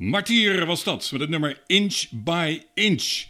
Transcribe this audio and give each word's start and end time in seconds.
Martier 0.00 0.66
was 0.66 0.84
dat, 0.84 1.08
met 1.12 1.20
het 1.20 1.30
nummer 1.30 1.60
Inch 1.66 2.04
by 2.10 2.62
Inch. 2.74 3.24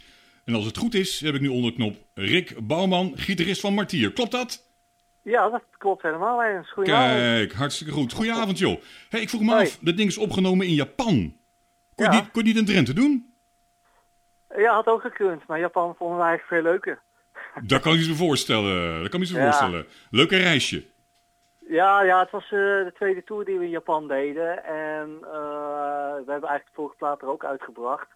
En 0.45 0.53
als 0.55 0.65
het 0.65 0.77
goed 0.77 0.93
is, 0.93 1.19
heb 1.19 1.35
ik 1.35 1.41
nu 1.41 1.47
onder 1.47 1.69
de 1.71 1.75
knop 1.77 1.95
Rick 2.13 2.67
Bouwman, 2.67 3.13
gitarist 3.15 3.61
van 3.61 3.73
Martier. 3.73 4.11
Klopt 4.11 4.31
dat? 4.31 4.65
Ja, 5.23 5.49
dat 5.49 5.63
klopt 5.77 6.01
helemaal 6.01 6.43
eens. 6.43 6.71
Goedenavond. 6.71 7.19
Kijk, 7.19 7.53
hartstikke 7.53 7.93
goed. 7.93 8.13
Goedenavond, 8.13 8.57
joh. 8.59 8.81
Hey, 9.09 9.21
ik 9.21 9.29
vroeg 9.29 9.41
me 9.41 9.51
Hoi. 9.51 9.65
af, 9.65 9.77
dat 9.81 9.97
ding 9.97 10.09
is 10.09 10.17
opgenomen 10.17 10.67
in 10.67 10.73
Japan. 10.73 11.35
Kon, 11.95 12.05
je 12.05 12.11
niet, 12.11 12.31
kon 12.31 12.41
je 12.41 12.47
niet 12.47 12.57
in 12.57 12.65
Drenthe 12.65 12.93
doen? 12.93 13.33
Ja, 14.57 14.73
had 14.73 14.87
ook 14.87 15.01
gekund, 15.01 15.47
maar 15.47 15.59
Japan 15.59 15.95
vonden 15.97 16.17
we 16.17 16.23
eigenlijk 16.23 16.53
veel 16.63 16.71
leuker. 16.71 17.01
Dat 17.63 17.81
kan 17.81 17.99
je 17.99 18.07
me 18.07 18.15
voorstellen. 18.15 19.01
Dat 19.01 19.09
kan 19.09 19.21
je 19.21 19.33
me 19.33 19.39
Ja. 19.39 19.43
voorstellen. 19.43 19.85
Leuke 20.09 20.37
reisje. 20.37 20.83
Ja, 21.71 22.01
ja, 22.03 22.19
het 22.19 22.31
was 22.31 22.43
eh, 22.43 22.49
de 22.49 22.91
tweede 22.93 23.23
tour 23.23 23.45
die 23.45 23.57
we 23.57 23.63
in 23.63 23.69
Japan 23.69 24.07
deden. 24.07 24.63
En 24.63 25.09
eh, 25.21 26.13
we 26.25 26.31
hebben 26.31 26.49
eigenlijk 26.49 26.65
de 26.65 26.73
vorige 26.73 26.95
plaat 26.95 27.21
er 27.21 27.27
ook 27.27 27.45
uitgebracht. 27.45 28.07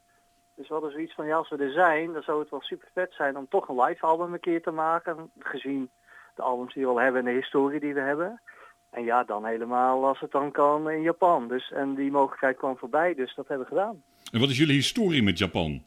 Dus 0.55 0.67
we 0.67 0.73
hadden 0.73 0.91
zoiets 0.91 1.13
van, 1.13 1.25
ja, 1.25 1.35
als 1.35 1.49
we 1.49 1.57
er 1.57 1.71
zijn, 1.71 2.13
dan 2.13 2.23
zou 2.23 2.39
het 2.39 2.49
wel 2.49 2.61
super 2.61 2.87
vet 2.93 3.13
zijn 3.13 3.37
om 3.37 3.47
toch 3.49 3.67
een 3.67 3.81
live 3.81 4.05
album 4.05 4.33
een 4.33 4.39
keer 4.39 4.61
te 4.61 4.71
maken. 4.71 5.31
Gezien 5.39 5.89
de 6.35 6.41
albums 6.41 6.73
die 6.73 6.83
we 6.83 6.89
al 6.89 6.99
hebben 6.99 7.19
en 7.19 7.33
de 7.33 7.39
historie 7.39 7.79
die 7.79 7.93
we 7.93 7.99
hebben. 7.99 8.41
En 8.89 9.03
ja, 9.03 9.23
dan 9.23 9.45
helemaal 9.45 10.05
als 10.05 10.19
het 10.19 10.31
dan 10.31 10.51
kan 10.51 10.89
in 10.89 11.01
Japan. 11.01 11.47
Dus, 11.47 11.71
en 11.71 11.95
die 11.95 12.11
mogelijkheid 12.11 12.57
kwam 12.57 12.77
voorbij, 12.77 13.13
dus 13.13 13.35
dat 13.35 13.47
hebben 13.47 13.67
we 13.67 13.75
gedaan. 13.75 14.03
En 14.31 14.39
wat 14.39 14.49
is 14.49 14.57
jullie 14.57 14.75
historie 14.75 15.23
met 15.23 15.37
Japan? 15.37 15.83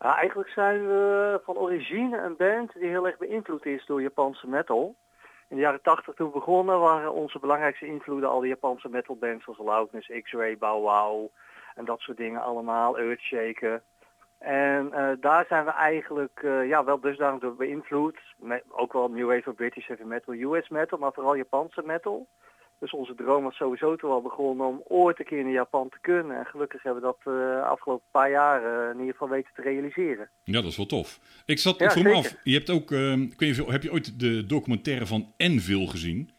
Ja, 0.00 0.16
eigenlijk 0.16 0.48
zijn 0.48 0.86
we 0.86 1.40
van 1.44 1.56
origine 1.56 2.18
een 2.18 2.36
band 2.36 2.72
die 2.72 2.88
heel 2.88 3.06
erg 3.06 3.18
beïnvloed 3.18 3.66
is 3.66 3.86
door 3.86 4.02
Japanse 4.02 4.46
metal. 4.46 4.94
In 5.48 5.56
de 5.56 5.62
jaren 5.62 5.82
80 5.82 6.14
toen 6.14 6.30
begonnen 6.30 6.80
waren 6.80 7.12
onze 7.12 7.38
belangrijkste 7.38 7.86
invloeden 7.86 8.28
al 8.28 8.40
die 8.40 8.48
Japanse 8.48 8.88
metalbands 8.88 9.44
zoals 9.44 9.58
Loudness, 9.58 10.10
X-Ray, 10.22 10.58
Bow 10.58 10.82
Wow 10.82 11.30
en 11.74 11.84
dat 11.84 12.00
soort 12.00 12.16
dingen 12.16 12.42
allemaal, 12.42 12.98
Earthshaker. 12.98 13.82
En 14.38 14.92
eh, 14.92 15.10
daar 15.20 15.44
zijn 15.48 15.64
we 15.64 15.70
eigenlijk 15.70 16.40
eh, 16.42 16.68
ja, 16.68 16.84
wel 16.84 17.00
dusdanig 17.00 17.40
door 17.40 17.54
beïnvloed. 17.54 18.18
Met, 18.36 18.64
ook 18.68 18.92
wel 18.92 19.08
New 19.08 19.26
Wave 19.26 19.50
of 19.50 19.56
British 19.56 19.86
Heavy 19.86 20.02
Metal, 20.02 20.34
US 20.34 20.68
Metal, 20.68 20.98
maar 20.98 21.12
vooral 21.12 21.36
Japanse 21.36 21.82
metal. 21.84 22.26
Dus 22.80 22.90
onze 22.92 23.14
droom 23.14 23.42
was 23.44 23.56
sowieso 23.56 23.96
toen 23.96 24.10
al 24.10 24.22
begonnen 24.22 24.66
om 24.66 24.82
ooit 24.88 25.18
een 25.18 25.24
keer 25.24 25.38
in 25.38 25.50
Japan 25.50 25.88
te 25.88 25.98
kunnen. 26.00 26.36
En 26.38 26.44
gelukkig 26.46 26.82
hebben 26.82 27.02
we 27.02 27.08
dat 27.08 27.34
de 27.34 27.60
afgelopen 27.64 28.06
paar 28.10 28.30
jaar 28.30 28.64
eh, 28.64 28.90
in 28.92 28.98
ieder 28.98 29.12
geval 29.12 29.28
weten 29.28 29.50
te 29.54 29.62
realiseren. 29.62 30.28
Ja, 30.44 30.52
dat 30.60 30.70
is 30.70 30.76
wel 30.76 30.86
tof. 30.86 31.20
Ik 31.46 31.58
zat, 31.58 31.78
Ja, 31.78 31.90
vroeg 31.90 32.04
me 32.04 32.14
af, 32.14 32.34
je 32.44 32.54
hebt 32.54 32.70
ook, 32.70 32.90
ik 32.92 33.38
weet 33.38 33.40
niet 33.40 33.60
of- 33.60 33.70
heb 33.70 33.82
je 33.82 33.92
ooit 33.92 34.20
de 34.20 34.46
documentaire 34.46 35.06
van 35.06 35.32
Enville 35.36 35.86
gezien? 35.88 36.30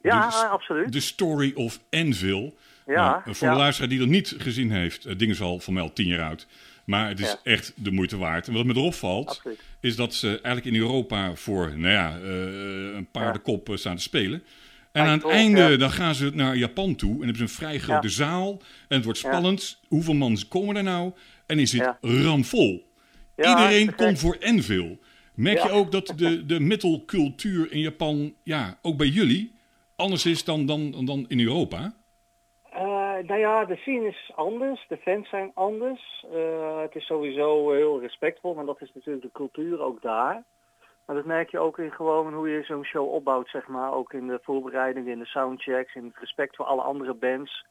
Ja, 0.00 0.28
De- 0.28 0.46
absoluut. 0.46 0.92
The 0.92 1.00
Story 1.00 1.52
of 1.54 1.80
Enville. 1.90 2.52
Ja, 2.86 3.10
Nou, 3.24 3.34
voor 3.36 3.46
ja. 3.46 3.52
de 3.52 3.58
luisteraar 3.58 3.88
die 3.90 3.98
dat 3.98 4.08
niet 4.08 4.34
gezien 4.38 4.70
heeft, 4.70 5.04
het 5.04 5.18
ding 5.18 5.30
is 5.30 5.40
al 5.40 5.58
voor 5.60 5.72
mij 5.72 5.82
al 5.82 5.92
tien 5.92 6.06
jaar 6.06 6.28
oud. 6.28 6.46
Maar 6.86 7.08
het 7.08 7.20
is 7.20 7.30
Ja. 7.30 7.38
echt 7.52 7.84
de 7.84 7.90
moeite 7.90 8.16
waard. 8.18 8.46
En 8.48 8.54
wat 8.54 8.64
me 8.64 8.74
erop 8.74 8.94
valt, 8.94 9.28
Absoluut. 9.28 9.62
is 9.80 9.96
dat 9.96 10.14
ze 10.14 10.26
eigenlijk 10.28 10.76
in 10.76 10.82
Europa 10.82 11.34
voor, 11.34 11.72
nou 11.78 11.92
ja, 11.92 12.18
eh, 12.18 12.94
een 12.94 13.08
paardenkop 13.10 13.68
eh, 13.68 13.76
staan 13.76 13.96
te 13.96 14.02
spelen. 14.02 14.42
En 14.94 15.04
aan 15.04 15.18
het 15.18 15.28
einde, 15.28 15.76
dan 15.76 15.90
gaan 15.90 16.14
ze 16.14 16.30
naar 16.34 16.56
Japan 16.56 16.94
toe. 16.94 17.12
En 17.12 17.18
hebben 17.18 17.36
ze 17.36 17.42
een 17.42 17.48
vrij 17.48 17.78
grote 17.78 18.08
zaal. 18.08 18.50
En 18.88 18.96
het 18.96 19.04
wordt 19.04 19.18
spannend. 19.18 19.80
Hoeveel 19.88 20.14
man 20.14 20.38
komen 20.48 20.76
er 20.76 20.82
nou? 20.82 21.12
En 21.46 21.58
is 21.58 21.72
het 21.72 21.96
ramvol. 22.00 22.92
Iedereen 23.36 23.94
komt 23.94 24.18
voor 24.18 24.36
Enville. 24.40 24.98
Merk 25.34 25.62
je 25.62 25.70
ook 25.70 25.92
dat 25.92 26.12
de, 26.16 26.46
de 26.52 26.60
metalcultuur 26.60 27.72
in 27.72 27.80
Japan, 27.80 28.34
ja, 28.42 28.78
ook 28.82 28.96
bij 28.96 29.06
jullie, 29.06 29.58
anders 29.96 30.26
is 30.26 30.44
dan, 30.44 30.66
dan, 30.66 31.04
dan 31.04 31.24
in 31.28 31.40
Europa? 31.40 31.94
Eh, 32.70 32.82
nou 33.26 33.40
ja, 33.40 33.64
de 33.64 33.76
scene 33.76 34.08
is 34.08 34.32
anders, 34.34 34.84
de 34.88 34.96
fans 34.96 35.28
zijn 35.28 35.50
anders. 35.54 36.24
Eh, 36.32 36.80
het 36.80 36.94
is 36.94 37.06
sowieso 37.06 37.72
heel 37.72 38.00
respectvol, 38.00 38.54
maar 38.54 38.66
dat 38.66 38.80
is 38.80 38.90
natuurlijk 38.94 39.24
de 39.24 39.32
cultuur 39.32 39.80
ook 39.80 40.02
daar. 40.02 40.44
Maar 41.06 41.16
dat 41.16 41.24
merk 41.24 41.50
je 41.50 41.58
ook 41.58 41.78
in 41.78 41.92
gewoon 41.92 42.34
hoe 42.34 42.48
je 42.48 42.62
zo'n 42.62 42.84
show 42.84 43.12
opbouwt, 43.12 43.48
zeg 43.48 43.66
maar. 43.66 43.92
Ook 43.92 44.12
in 44.12 44.26
de 44.26 44.38
voorbereidingen, 44.42 45.12
in 45.12 45.18
de 45.18 45.26
soundchecks, 45.26 45.94
in 45.94 46.04
het 46.04 46.18
respect 46.18 46.56
voor 46.56 46.64
alle 46.64 46.82
andere 46.82 47.14
bands. 47.14 47.66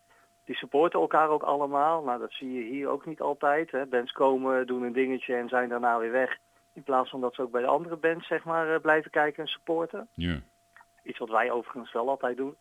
Die 0.45 0.55
supporten 0.55 0.99
elkaar 0.99 1.29
ook 1.29 1.43
allemaal. 1.43 2.03
Nou, 2.03 2.19
dat 2.19 2.31
zie 2.31 2.53
je 2.53 2.63
hier 2.63 2.87
ook 2.87 3.05
niet 3.05 3.21
altijd. 3.21 3.71
Hè. 3.71 3.85
Bands 3.85 4.11
komen, 4.11 4.67
doen 4.67 4.83
een 4.83 4.93
dingetje 4.93 5.35
en 5.35 5.49
zijn 5.49 5.69
daarna 5.69 5.99
weer 5.99 6.11
weg. 6.11 6.37
In 6.73 6.83
plaats 6.83 7.09
van 7.09 7.21
dat 7.21 7.35
ze 7.35 7.41
ook 7.41 7.51
bij 7.51 7.61
de 7.61 7.67
andere 7.67 7.95
bands, 7.95 8.27
zeg 8.27 8.43
maar, 8.43 8.73
eh, 8.73 8.81
blijven 8.81 9.11
kijken 9.11 9.43
en 9.43 9.49
supporten. 9.49 10.07
Ja. 10.13 10.39
Iets 11.03 11.19
wat 11.19 11.29
wij 11.29 11.51
overigens 11.51 11.91
wel 11.91 12.09
altijd 12.09 12.37
doen. 12.37 12.55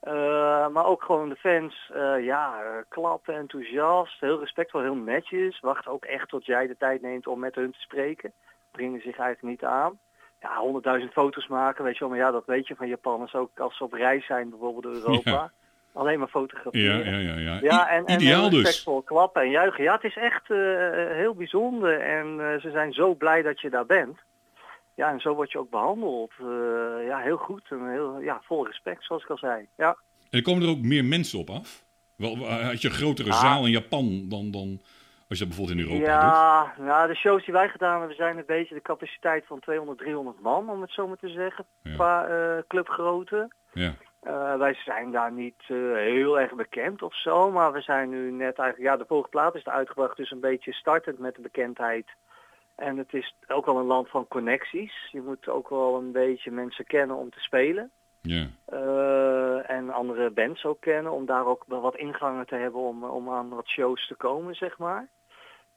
Eh, 0.00 0.68
maar 0.68 0.84
ook 0.84 1.02
gewoon 1.02 1.28
de 1.28 1.36
fans, 1.36 1.90
eh, 1.92 2.24
ja, 2.24 2.62
klappen, 2.88 3.34
enthousiast, 3.34 4.20
heel 4.20 4.38
respectvol, 4.38 4.80
heel 4.80 4.94
netjes. 4.94 5.60
Wacht 5.60 5.86
ook 5.86 6.04
echt 6.04 6.28
tot 6.28 6.46
jij 6.46 6.66
de 6.66 6.76
tijd 6.76 7.02
neemt 7.02 7.26
om 7.26 7.38
met 7.38 7.54
hun 7.54 7.72
te 7.72 7.80
spreken. 7.80 8.32
Brengen 8.70 9.00
zich 9.00 9.18
eigenlijk 9.18 9.42
niet 9.42 9.64
aan. 9.64 9.98
Ja, 10.40 10.56
honderdduizend 10.56 11.12
foto's 11.12 11.46
maken, 11.46 11.84
weet 11.84 11.92
je 11.94 12.00
wel. 12.00 12.08
Maar 12.08 12.18
ja, 12.18 12.30
dat 12.30 12.46
weet 12.46 12.66
je 12.68 12.74
van 12.76 12.88
Japanners 12.88 13.34
ook 13.34 13.58
als 13.58 13.76
ze 13.76 13.84
op 13.84 13.92
reis 13.92 14.26
zijn, 14.26 14.50
bijvoorbeeld 14.50 14.82
door 14.84 14.94
Europa. 14.94 15.30
Ja. 15.30 15.52
Alleen 15.92 16.18
maar 16.18 16.28
Ja, 16.32 16.40
fotograferen. 16.40 17.10
ja, 17.10 17.18
ja. 17.18 17.36
ja. 17.38 17.58
Ja, 17.62 17.86
I- 17.92 17.96
en, 17.96 18.04
en 18.04 18.20
Ideaal 18.20 18.40
heel 18.40 18.50
dus. 18.50 18.62
respectvol 18.62 19.02
klappen 19.02 19.42
en 19.42 19.50
juichen. 19.50 19.84
Ja, 19.84 19.94
het 19.94 20.04
is 20.04 20.16
echt 20.16 20.50
eh, 20.50 20.56
heel 21.16 21.34
bijzonder 21.34 22.00
en 22.00 22.26
eh, 22.40 22.60
ze 22.60 22.70
zijn 22.70 22.92
zo 22.92 23.14
blij 23.14 23.42
dat 23.42 23.60
je 23.60 23.70
daar 23.70 23.86
bent. 23.86 24.18
Ja, 24.94 25.10
en 25.10 25.20
zo 25.20 25.34
word 25.34 25.52
je 25.52 25.58
ook 25.58 25.70
behandeld. 25.70 26.32
Eh, 26.40 27.06
ja, 27.06 27.18
heel 27.18 27.36
goed 27.36 27.62
en 27.70 27.90
heel, 27.90 28.20
ja, 28.20 28.40
vol 28.44 28.66
respect, 28.66 29.04
zoals 29.04 29.22
ik 29.22 29.30
al 29.30 29.38
zei. 29.38 29.66
Ja, 29.76 29.88
En 30.30 30.38
er 30.38 30.42
komen 30.42 30.62
er 30.62 30.68
ook 30.68 30.82
meer 30.82 31.04
mensen 31.04 31.38
op 31.38 31.50
af? 31.50 31.84
Wel, 32.16 32.32
eh, 32.36 32.66
had 32.66 32.80
je 32.82 32.88
een 32.88 32.94
grotere 32.94 33.30
Ah. 33.30 33.40
zaal 33.40 33.64
in 33.64 33.70
Japan 33.70 34.24
dan, 34.28 34.50
dan 34.50 34.80
als 35.30 35.38
je 35.38 35.44
dat 35.46 35.56
bijvoorbeeld 35.56 35.78
in 35.78 35.84
Europa 35.92 36.20
doet? 36.20 36.32
ja 36.36 36.74
nou, 36.84 37.08
de 37.08 37.14
shows 37.16 37.44
die 37.44 37.54
wij 37.54 37.68
gedaan 37.68 37.98
hebben 37.98 38.16
zijn 38.16 38.38
een 38.38 38.44
beetje 38.46 38.74
de 38.74 38.82
capaciteit 38.82 39.46
van 39.46 39.60
200, 39.60 39.98
300 39.98 40.40
man, 40.40 40.70
om 40.70 40.80
het 40.80 40.90
zo 40.90 41.06
maar 41.08 41.16
te 41.16 41.28
zeggen, 41.28 41.64
Ja. 41.82 41.94
qua 41.94 42.26
eh, 42.26 42.58
clubgrootte. 42.68 43.48
Ja. 43.72 43.94
Eh, 44.20 44.56
wij 44.56 44.74
zijn 44.74 45.10
daar 45.10 45.32
niet 45.32 45.62
eh, 45.68 45.76
heel 45.94 46.40
erg 46.40 46.54
bekend 46.54 47.02
of 47.02 47.14
zo, 47.16 47.50
maar 47.50 47.72
we 47.72 47.80
zijn 47.80 48.08
nu 48.08 48.30
net 48.30 48.58
eigenlijk, 48.58 48.90
ja, 48.90 48.96
de 48.96 49.04
vorige 49.08 49.28
plaat 49.28 49.54
is 49.54 49.66
er 49.66 49.72
uitgebracht, 49.72 50.16
dus 50.16 50.30
een 50.30 50.40
beetje 50.40 50.72
startend 50.72 51.18
met 51.18 51.34
de 51.34 51.40
bekendheid. 51.42 52.06
En 52.74 52.96
het 52.98 53.12
is 53.14 53.34
ook 53.48 53.66
wel 53.66 53.78
een 53.78 53.84
land 53.86 54.08
van 54.08 54.28
connecties. 54.28 55.08
Je 55.12 55.20
moet 55.22 55.48
ook 55.48 55.68
wel 55.68 55.96
een 55.96 56.12
beetje 56.12 56.50
mensen 56.50 56.84
kennen 56.86 57.16
om 57.16 57.30
te 57.30 57.40
spelen. 57.40 57.90
ja. 58.20 58.46
En 59.66 59.90
andere 59.90 60.30
bands 60.30 60.64
ook 60.64 60.80
kennen, 60.80 61.12
om 61.12 61.26
daar 61.26 61.46
ook 61.46 61.64
wel 61.66 61.80
wat 61.80 61.96
ingangen 61.96 62.46
te 62.46 62.54
hebben 62.54 62.80
om, 62.80 63.04
om 63.04 63.30
aan 63.30 63.48
wat 63.48 63.68
shows 63.68 64.06
te 64.06 64.14
komen, 64.14 64.54
zeg 64.54 64.78
maar. 64.78 65.08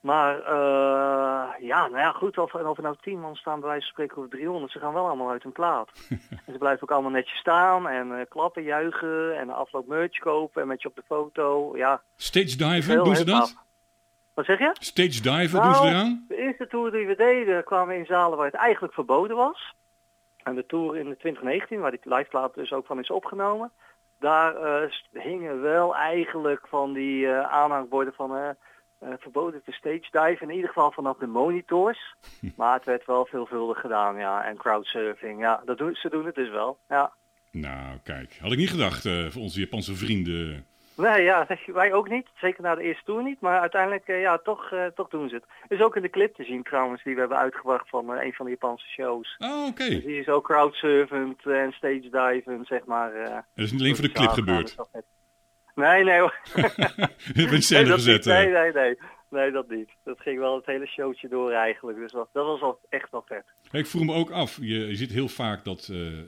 Maar 0.03 0.39
eh, 0.39 1.67
ja, 1.67 1.87
nou 1.87 1.97
ja, 1.97 2.11
goed, 2.11 2.37
of, 2.37 2.53
of 2.53 2.77
er 2.77 2.83
nou 2.83 2.95
tien 3.01 3.19
man 3.19 3.35
staan, 3.35 3.59
bij 3.59 3.69
wijze 3.69 3.83
van 3.83 3.91
spreken 3.91 4.17
over 4.17 4.29
300, 4.29 4.71
ze 4.71 4.79
gaan 4.79 4.93
wel 4.93 5.05
allemaal 5.05 5.29
uit 5.29 5.43
hun 5.43 5.51
plaat. 5.51 5.89
en 6.45 6.51
ze 6.51 6.57
blijven 6.57 6.83
ook 6.83 6.91
allemaal 6.91 7.11
netjes 7.11 7.39
staan 7.39 7.87
en 7.87 8.19
eh, 8.19 8.25
klappen, 8.29 8.63
juichen 8.63 9.37
en 9.37 9.49
afloop 9.49 9.87
merch 9.87 10.19
kopen 10.19 10.61
en 10.61 10.67
met 10.67 10.81
je 10.81 10.87
op 10.87 10.95
de 10.95 11.03
foto. 11.05 11.77
Ja, 11.77 12.01
Stage 12.15 12.65
heel, 12.65 13.03
doen 13.03 13.15
ze 13.15 13.25
dat? 13.25 13.55
Wat 14.33 14.45
zeg 14.45 14.59
je? 14.59 14.71
Stage 14.73 15.21
diven, 15.21 15.61
doen 15.61 15.75
ze 15.75 15.81
Nou, 15.81 15.87
eraan? 15.87 16.25
De 16.27 16.35
eerste 16.35 16.67
tour 16.67 16.91
die 16.91 17.07
we 17.07 17.15
deden 17.15 17.63
kwamen 17.63 17.87
we 17.87 17.99
in 17.99 18.05
zalen 18.05 18.37
waar 18.37 18.45
het 18.45 18.55
eigenlijk 18.55 18.93
verboden 18.93 19.35
was. 19.35 19.73
En 20.43 20.55
de 20.55 20.65
tour 20.65 20.97
in 20.97 21.03
2019, 21.03 21.79
waar 21.79 21.91
die 21.91 21.99
liveplaat 22.03 22.53
dus 22.53 22.71
ook 22.71 22.85
van 22.85 22.99
is 22.99 23.09
opgenomen, 23.09 23.71
daar 24.19 24.55
eh, 24.55 24.91
hingen 25.11 25.61
wel 25.61 25.95
eigenlijk 25.95 26.67
van 26.67 26.93
die 26.93 27.29
aanhangborden 27.29 28.13
van 28.13 28.55
verboden 29.19 29.61
te 29.65 29.71
stage 29.71 30.07
dive, 30.11 30.43
in 30.43 30.49
ieder 30.49 30.67
geval 30.67 30.91
vanaf 30.91 31.17
de 31.17 31.27
monitors. 31.27 32.15
Maar 32.55 32.73
het 32.73 32.85
werd 32.85 33.05
wel 33.05 33.25
veelvuldig 33.25 33.79
gedaan, 33.79 34.17
ja. 34.17 34.43
En 34.45 34.57
crowdsurfing, 34.57 35.39
ja, 35.39 35.61
dat 35.65 35.77
doen, 35.77 35.95
ze 35.95 36.09
doen 36.09 36.25
het 36.25 36.35
dus 36.35 36.49
wel, 36.49 36.77
ja. 36.89 37.13
Nou, 37.51 37.97
kijk. 38.03 38.37
Had 38.41 38.51
ik 38.51 38.57
niet 38.57 38.69
gedacht 38.69 39.05
eh, 39.05 39.25
voor 39.29 39.41
onze 39.41 39.59
Japanse 39.59 39.95
vrienden. 39.95 40.65
Nee, 40.97 41.21
ja, 41.23 41.47
wij 41.65 41.93
ook 41.93 42.09
niet. 42.09 42.27
Zeker 42.35 42.63
na 42.63 42.75
de 42.75 42.81
eerste 42.81 43.03
tour 43.05 43.23
niet. 43.23 43.39
Maar 43.41 43.59
uiteindelijk, 43.59 44.07
eh, 44.07 44.21
ja, 44.21 44.37
toch, 44.37 44.71
eh, 44.71 44.85
toch 44.85 45.09
doen 45.09 45.29
ze 45.29 45.35
het. 45.35 45.43
Is 45.67 45.81
ook 45.81 45.95
in 45.95 46.01
de 46.01 46.09
clip 46.09 46.35
te 46.35 46.43
zien 46.43 46.63
trouwens, 46.63 47.03
die 47.03 47.13
we 47.13 47.19
hebben 47.19 47.37
uitgebracht 47.37 47.89
van 47.89 48.13
eh, 48.15 48.25
een 48.25 48.33
van 48.33 48.45
de 48.45 48.51
Japanse 48.51 48.87
shows. 48.87 49.35
Oh, 49.39 49.65
oké. 49.67 49.89
Dus 49.89 50.03
die 50.03 50.19
is 50.19 50.27
ook 50.27 50.43
crowdsurfend 50.43 51.45
en 51.45 51.71
stage 51.71 52.09
divend, 52.11 52.67
zeg 52.67 52.85
maar. 52.85 53.13
eh, 53.13 53.33
Dat 53.33 53.65
is 53.65 53.71
niet 53.71 53.81
alleen 53.81 53.95
voor 53.95 54.05
de 54.05 54.11
clip 54.11 54.29
gebeurd. 54.29 54.75
Nee, 55.75 56.03
nee 56.03 56.19
hoor. 56.19 56.35
Nee, 57.33 57.47
gezet. 57.47 57.85
niet. 58.05 58.25
nee, 58.25 58.45
eh. 58.45 58.61
nee, 58.61 58.71
nee. 58.71 58.97
Nee, 59.29 59.51
dat 59.51 59.69
niet. 59.69 59.89
Dat 60.03 60.19
ging 60.19 60.39
wel 60.39 60.55
het 60.55 60.65
hele 60.65 60.87
showtje 60.87 61.27
door 61.27 61.51
eigenlijk. 61.51 61.97
Dus 61.97 62.11
dat, 62.11 62.29
dat 62.33 62.45
was 62.45 62.59
wel 62.59 62.79
echt 62.89 63.11
wel 63.11 63.23
vet. 63.27 63.43
Ik 63.71 63.87
vroeg 63.87 64.03
me 64.03 64.13
ook 64.13 64.29
af, 64.31 64.57
je, 64.61 64.87
je 64.87 64.95
ziet 64.95 65.11
heel 65.11 65.27
vaak 65.27 65.63
dat 65.63 65.87
eh, 65.91 66.07
eh, 66.07 66.23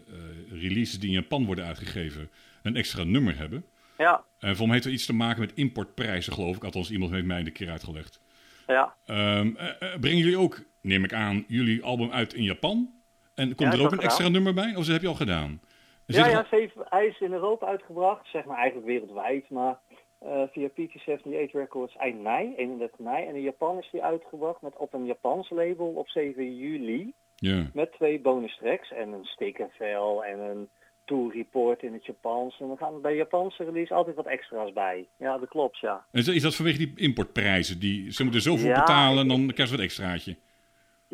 releases 0.51 0.99
die 0.99 1.09
in 1.09 1.15
Japan 1.15 1.45
worden 1.45 1.65
uitgegeven 1.65 2.29
een 2.63 2.75
extra 2.75 3.03
nummer 3.03 3.37
hebben. 3.37 3.65
Ja, 3.97 4.23
En 4.39 4.55
voor 4.55 4.65
mij 4.65 4.75
heeft 4.75 4.87
er 4.87 4.93
iets 4.93 5.05
te 5.05 5.13
maken 5.13 5.39
met 5.39 5.53
importprijzen, 5.53 6.33
geloof 6.33 6.55
ik. 6.55 6.63
Althans, 6.63 6.91
iemand 6.91 7.11
heeft 7.11 7.25
mij 7.25 7.39
een 7.39 7.51
keer 7.51 7.69
uitgelegd. 7.69 8.19
ja. 8.67 8.95
Ehm, 9.05 9.55
eh, 9.55 9.67
brengen 9.99 10.17
jullie 10.17 10.37
ook, 10.37 10.61
neem 10.81 11.03
ik 11.03 11.13
aan, 11.13 11.45
jullie 11.47 11.83
album 11.83 12.11
uit 12.11 12.33
in 12.33 12.43
Japan? 12.43 12.93
En 13.35 13.55
komt 13.55 13.73
Ja, 13.73 13.79
er 13.79 13.85
ook 13.85 13.91
een 13.91 13.99
extra 13.99 14.27
nummer 14.27 14.53
bij? 14.53 14.69
Of 14.69 14.83
dat 14.85 14.93
heb 14.93 15.01
je 15.01 15.07
al 15.07 15.13
gedaan? 15.13 15.61
Ja, 16.05 16.27
ja, 16.27 16.37
al- 16.37 16.45
ze 16.49 16.55
heeft, 16.55 16.73
hij 16.83 17.05
is 17.05 17.19
in 17.19 17.33
Europa 17.33 17.65
uitgebracht, 17.67 18.27
zeg 18.27 18.45
maar 18.45 18.57
eigenlijk 18.57 18.87
wereldwijd, 18.87 19.49
maar 19.49 19.79
eh, 20.19 20.41
via 20.51 20.69
PT78 20.69 21.51
Records 21.51 21.95
eind 21.95 22.21
mei, 22.21 22.53
31 22.55 22.99
mei. 22.99 23.25
En 23.27 23.35
in 23.35 23.41
Japan 23.41 23.77
is 23.77 23.89
die 23.91 24.03
uitgebracht 24.03 24.61
met 24.61 24.77
op 24.77 24.93
een 24.93 25.05
Japans 25.05 25.49
label 25.49 25.85
op 25.87 26.07
7 26.09 26.55
juli. 26.57 27.13
Ja. 27.35 27.69
Met 27.73 27.91
twee 27.91 28.19
bonus 28.19 28.57
tracks 28.57 28.91
en 28.91 29.11
een 29.11 29.25
stickervel 29.25 30.23
en 30.25 30.39
een 30.39 30.69
tour 31.05 31.33
report 31.33 31.83
in 31.83 31.93
het 31.93 32.05
Japans. 32.05 32.59
En 32.59 32.67
dan 32.67 32.77
gaan 32.77 33.01
bij 33.01 33.15
Japanse 33.15 33.63
release 33.63 33.93
altijd 33.93 34.15
wat 34.15 34.25
extra's 34.25 34.73
bij. 34.73 35.07
Ja, 35.17 35.37
dat 35.37 35.49
klopt, 35.49 35.79
ja. 35.79 36.05
En 36.11 36.19
is- 36.33 36.41
dat 36.41 36.55
vanwege 36.55 36.77
die 36.77 36.93
importprijzen? 36.95 37.79
Die, 37.79 38.11
ze 38.11 38.23
moeten 38.23 38.41
zoveel 38.41 38.67
Ja, 38.67 38.79
betalen 38.79 39.17
en 39.21 39.27
dan 39.27 39.37
krijgen 39.37 39.67
ze 39.67 39.75
wat 39.75 39.85
extraatje. 39.85 40.35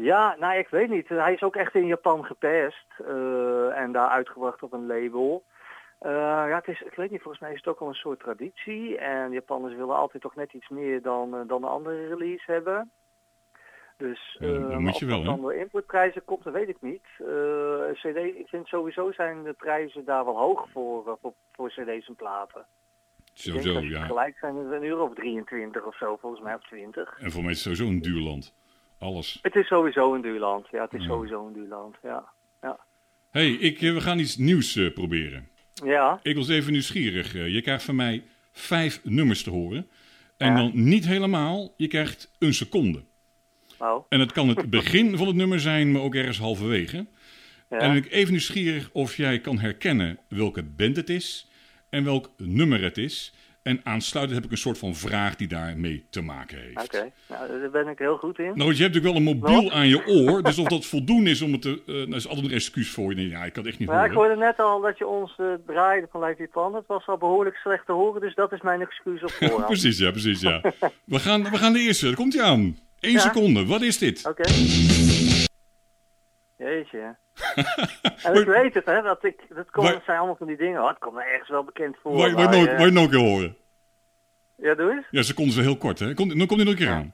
Ja, 0.01 0.35
nou 0.39 0.57
ik 0.57 0.67
weet 0.67 0.89
niet. 0.89 1.09
Hij 1.09 1.33
is 1.33 1.41
ook 1.41 1.55
echt 1.55 1.75
in 1.75 1.85
Japan 1.85 2.25
gepest 2.25 2.85
eh, 3.07 3.77
en 3.77 3.91
daar 3.91 4.09
uitgebracht 4.09 4.63
op 4.63 4.73
een 4.73 4.87
label. 4.87 5.43
Eh, 6.01 6.11
ja, 6.11 6.55
het 6.55 6.67
is, 6.67 6.81
ik 6.81 6.93
weet 6.93 7.11
niet, 7.11 7.21
volgens 7.21 7.41
mij 7.41 7.51
is 7.51 7.57
het 7.57 7.67
ook 7.67 7.79
al 7.79 7.87
een 7.87 7.93
soort 7.93 8.19
traditie. 8.19 8.97
En 8.97 9.31
Japanners 9.31 9.75
willen 9.75 9.95
altijd 9.95 10.21
toch 10.21 10.35
net 10.35 10.53
iets 10.53 10.69
meer 10.69 11.01
dan, 11.01 11.35
eh, 11.35 11.47
dan 11.47 11.63
een 11.63 11.69
andere 11.69 12.07
release 12.07 12.51
hebben. 12.51 12.91
Dus 13.97 14.37
eh, 14.39 14.77
moet 14.77 14.97
je 14.97 15.05
wel, 15.05 15.23
dan 15.23 15.41
door 15.41 15.53
importprijzen 15.53 16.25
komt, 16.25 16.43
dat 16.43 16.53
weet 16.53 16.69
ik 16.69 16.81
niet. 16.81 17.03
CD, 17.93 18.17
ik 18.17 18.47
vind 18.47 18.67
sowieso 18.67 19.11
zijn 19.11 19.43
de 19.43 19.53
prijzen 19.53 20.05
daar 20.05 20.25
wel 20.25 20.37
hoog 20.37 20.67
voor, 20.71 21.17
voor, 21.21 21.33
voor 21.51 21.69
cd's 21.69 22.07
en 22.07 22.15
platen. 22.15 22.65
Sowieso, 23.33 23.79
ja. 23.79 24.03
Gelijk 24.05 24.37
zijn 24.37 24.55
het 24.55 24.71
een 24.71 24.83
euro 24.83 25.03
of 25.03 25.13
23 25.13 25.85
of 25.85 25.97
zo, 25.97 26.17
volgens 26.17 26.41
mij, 26.41 26.55
of 26.55 26.63
20. 26.63 27.17
En 27.19 27.31
voor 27.31 27.41
mij 27.41 27.51
is 27.51 27.63
het 27.63 27.75
sowieso 27.75 27.93
een 27.93 28.01
duur 28.01 28.21
land. 28.21 28.53
Alles. 29.01 29.39
Het 29.41 29.55
is 29.55 29.67
sowieso 29.67 30.13
een 30.13 30.21
duur 30.21 30.39
land. 30.39 30.67
Ja, 30.71 30.81
het 30.81 30.93
is 30.93 31.01
Ja. 31.01 31.07
sowieso 31.07 31.47
een 31.47 31.53
duur 31.53 31.67
land, 31.67 31.95
ja. 32.03 32.29
hey, 33.31 33.51
ik, 33.51 33.81
eh, 33.81 33.93
we 33.93 34.01
gaan 34.01 34.19
iets 34.19 34.37
nieuws 34.37 34.75
eh, 34.75 34.93
proberen. 34.93 35.49
Ja, 35.85 36.19
Ik 36.23 36.35
was 36.35 36.47
even 36.49 36.71
nieuwsgierig. 36.71 37.35
Eh, 37.35 37.47
je 37.53 37.61
krijgt 37.61 37.83
van 37.83 37.95
mij 37.95 38.23
vijf 38.51 38.99
nummers 39.03 39.43
te 39.43 39.49
horen. 39.49 39.87
En 40.37 40.47
Ja. 40.47 40.55
dan 40.55 40.71
niet 40.73 41.05
helemaal. 41.07 41.73
Je 41.77 41.87
krijgt 41.87 42.31
een 42.39 42.53
seconde. 42.53 43.03
nou, 43.79 44.03
En 44.09 44.19
het 44.19 44.31
kan 44.31 44.47
het 44.47 44.69
begin 44.79 45.17
van 45.17 45.27
het 45.27 45.35
nummer 45.35 45.59
zijn, 45.59 45.91
maar 45.91 46.01
ook 46.01 46.15
ergens 46.15 46.37
halverwege. 46.39 47.05
ja. 47.69 47.77
En 47.77 47.95
ik 47.95 48.11
even 48.11 48.31
nieuwsgierig 48.31 48.89
of 48.93 49.15
jij 49.17 49.39
kan 49.39 49.59
herkennen 49.59 50.19
welke 50.27 50.63
band 50.63 50.95
het 50.95 51.09
is 51.09 51.49
en 51.89 52.03
welk 52.03 52.31
nummer 52.37 52.81
het 52.83 52.97
is. 52.97 53.33
En 53.63 53.79
aansluitend 53.83 54.35
heb 54.37 54.45
ik 54.45 54.51
een 54.51 54.57
soort 54.61 54.77
van 54.77 54.95
vraag 54.95 55.35
die 55.35 55.47
daarmee 55.47 56.05
te 56.09 56.21
maken 56.21 56.57
heeft. 56.59 56.83
Oké, 56.83 57.11
nou, 57.29 57.59
daar 57.59 57.69
ben 57.69 57.87
ik 57.87 57.97
heel 57.99 58.17
goed 58.17 58.39
in. 58.39 58.51
Nou, 58.55 58.73
je 58.75 58.81
hebt 58.83 58.93
natuurlijk 58.93 59.05
wel 59.05 59.15
een 59.15 59.37
mobiel 59.39 59.63
Wat? 59.63 59.71
aan 59.71 59.87
je 59.87 60.07
oor, 60.07 60.43
dus 60.43 60.57
of 60.57 60.67
dat 60.67 60.85
voldoende 60.85 61.29
is 61.29 61.41
om 61.41 61.51
het 61.51 61.61
te... 61.61 61.81
eh 61.87 61.95
dat 61.95 62.15
is 62.19 62.27
altijd 62.27 62.45
een 62.47 62.51
excuus 62.53 62.89
voor 62.89 63.09
je. 63.09 63.15
Nee, 63.15 63.29
Ja, 63.29 63.43
ik 63.43 63.53
kan 63.53 63.63
het 63.63 63.71
echt 63.71 63.79
niet 63.79 63.89
Maar 63.89 64.05
ik 64.05 64.11
hoorde 64.11 64.35
net 64.35 64.57
al 64.59 64.81
dat 64.81 64.97
je 64.97 65.07
ons 65.07 65.33
eh, 65.37 65.45
draaide 65.67 66.07
van 66.11 66.23
Live 66.23 66.41
Japan. 66.41 66.75
Het 66.75 66.87
was 66.87 67.07
al 67.07 67.17
behoorlijk 67.17 67.55
slecht 67.55 67.85
te 67.85 67.91
horen, 67.91 68.21
dus 68.21 68.35
dat 68.35 68.51
is 68.51 68.61
mijn 68.61 68.81
excuus 68.81 69.23
op 69.23 69.31
voorhand. 69.31 69.65
precies, 69.75 69.97
ja, 69.97 70.11
precies, 70.11 70.41
ja. 70.41 70.61
We 71.03 71.19
gaan, 71.19 71.43
we 71.43 71.57
gaan 71.57 71.73
de 71.73 71.79
eerste, 71.79 72.05
daar 72.05 72.15
komt 72.15 72.33
hij 72.33 72.43
aan. 72.43 72.77
Eén 72.99 73.11
Ja. 73.11 73.19
seconde, 73.19 73.65
wat 73.65 73.81
is 73.81 73.97
dit? 73.97 74.25
Oké. 74.27 74.43
Jeetje. 76.61 77.15
en 78.23 78.35
ik 78.35 78.45
weet 78.45 78.73
het, 78.73 78.85
hè, 78.85 79.01
dat 79.01 79.23
ik, 79.23 79.39
dat, 79.49 79.67
dat 79.71 80.01
zijn 80.05 80.17
allemaal 80.17 80.35
van 80.35 80.47
die 80.47 80.57
dingen. 80.57 80.81
Oh, 80.81 80.87
het 80.87 80.97
komt 80.97 81.15
me 81.15 81.23
ergens 81.23 81.49
wel 81.49 81.63
bekend 81.63 81.97
voor. 82.01 82.15
Maar, 82.15 82.29
je 82.29 82.47
nooit, 82.47 82.67
eh, 82.67 82.79
je 82.79 82.91
nog 82.91 83.03
een 83.03 83.09
keer 83.09 83.19
horen? 83.19 83.57
Ja, 84.55 84.75
doe 84.75 84.91
eens. 84.91 85.07
Ja, 85.11 85.21
seconden 85.21 85.53
is 85.53 85.59
wel 85.59 85.69
heel 85.69 85.77
kort, 85.77 85.99
hè. 85.99 86.13
Komt, 86.13 86.37
dan 86.37 86.47
komt 86.47 86.59
hij 86.59 86.69
nog 86.69 86.79
een 86.79 86.79
keer 86.79 86.87
Ja. 86.87 86.95
aan. 86.95 87.13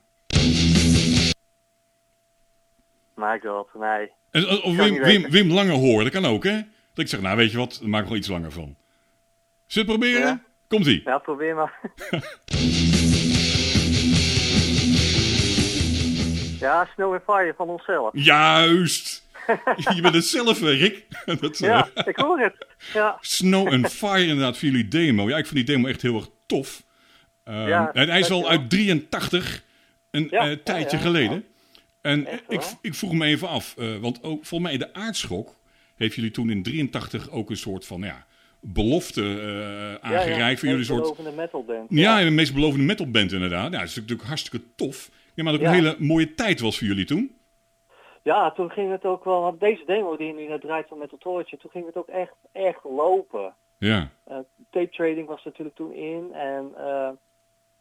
My 3.15 3.39
god, 3.43 3.69
nee. 3.73 4.11
En, 4.31 4.47
eh, 4.47 4.65
of 4.65 4.75
Wim, 5.29 5.51
Lange 5.51 5.71
horen, 5.71 6.03
dat 6.03 6.13
kan 6.21 6.25
ook, 6.31 6.43
hè? 6.43 6.55
Dat 6.93 7.05
ik 7.05 7.07
zeg, 7.07 7.21
nou 7.21 7.37
weet 7.37 7.51
je 7.51 7.57
wat, 7.57 7.77
daar 7.79 7.89
maak 7.89 8.01
ik 8.01 8.07
wel 8.07 8.17
iets 8.17 8.27
langer 8.27 8.51
van. 8.51 8.75
Zullen 9.65 9.87
we 9.87 9.93
het 9.93 10.01
proberen? 10.01 10.27
Ja. 10.27 10.43
Komt-ie. 10.67 11.01
Ja, 11.03 11.17
probeer 11.17 11.55
maar. 11.55 11.79
ja, 16.59 16.87
Snow 16.93 17.13
and 17.13 17.23
Fire 17.23 17.53
van 17.57 17.69
onszelf. 17.69 18.09
Juist! 18.13 19.26
je 19.95 20.01
bent 20.01 20.13
het 20.13 20.25
zelf, 20.25 20.61
Rick. 20.61 21.05
dat, 21.41 21.59
eh, 21.59 21.67
Ja, 21.67 21.89
ik 22.05 22.15
hoor 22.17 22.39
het. 22.39 22.65
Ja, 22.93 23.17
Snow 23.21 23.67
and 23.67 23.91
Fire 23.93 24.21
inderdaad 24.21 24.57
voor 24.57 24.69
jullie 24.69 24.87
demo. 24.87 25.29
Ja, 25.29 25.37
ik 25.37 25.47
vind 25.47 25.65
die 25.65 25.75
demo 25.75 25.87
echt 25.87 26.01
heel 26.01 26.15
erg 26.15 26.29
tof. 26.45 26.83
Ehm, 27.43 27.67
Ja, 27.67 27.91
en 27.93 28.09
hij 28.09 28.19
is 28.19 28.29
al 28.31 28.49
uit 28.49 28.69
83, 28.69 29.63
een 30.11 30.27
Ja, 30.29 30.49
eh, 30.49 30.57
tijdje 30.63 30.97
ja, 30.97 31.03
geleden. 31.03 31.45
En 32.01 32.25
Echt 32.25 32.43
ik, 32.49 32.61
ik 32.81 32.93
vroeg 32.93 33.13
me 33.13 33.25
even 33.25 33.47
af, 33.47 33.75
eh, 33.77 33.97
want 33.97 34.23
ook 34.23 34.45
volgens 34.45 34.69
mij 34.69 34.77
de 34.77 34.93
aardschok 34.93 35.55
heeft 35.95 36.15
jullie 36.15 36.31
toen 36.31 36.49
in 36.49 36.63
83 36.63 37.29
ook 37.31 37.49
een 37.49 37.57
soort 37.57 37.85
van 37.85 38.01
ja, 38.01 38.25
belofte 38.61 39.21
eh, 40.01 40.09
aangereikt 40.11 40.59
voor 40.59 40.69
jullie 40.69 40.83
soort. 40.85 41.01
Belovende 41.01 41.31
metalband. 41.31 41.85
Ja, 41.89 42.23
de 42.23 42.29
meest 42.29 42.53
belovende 42.53 42.85
metalband 42.85 43.31
inderdaad. 43.31 43.71
Ja, 43.71 43.79
dat 43.79 43.87
is 43.87 43.95
natuurlijk 43.95 44.27
hartstikke 44.27 44.65
tof. 44.75 45.09
Ja, 45.33 45.43
maar 45.43 45.51
dat 45.53 45.61
ook 45.61 45.67
een 45.67 45.73
hele 45.73 45.95
mooie 45.99 46.33
tijd 46.33 46.59
was 46.59 46.77
voor 46.77 46.87
jullie 46.87 47.05
toen. 47.05 47.36
Ja, 48.27 48.51
toen 48.51 48.71
ging 48.71 48.91
het 48.91 49.05
ook 49.05 49.23
wel, 49.23 49.41
want 49.41 49.59
deze 49.59 49.85
demo 49.85 50.17
die 50.17 50.27
je 50.27 50.33
nu 50.33 50.47
net 50.47 50.61
draait 50.61 50.87
van 50.87 50.97
Metal 50.97 51.17
Torture, 51.17 51.57
toen 51.57 51.71
ging 51.71 51.85
het 51.85 51.97
ook 51.97 52.07
echt, 52.07 52.35
echt 52.51 52.83
lopen. 52.83 53.55
Ja, 53.77 54.09
Eh, 54.23 54.37
tape 54.69 54.89
trading 54.89 55.27
was 55.27 55.43
natuurlijk 55.43 55.75
toen 55.75 55.93
in 55.93 56.33
en 56.33 56.71
eh 56.75 57.09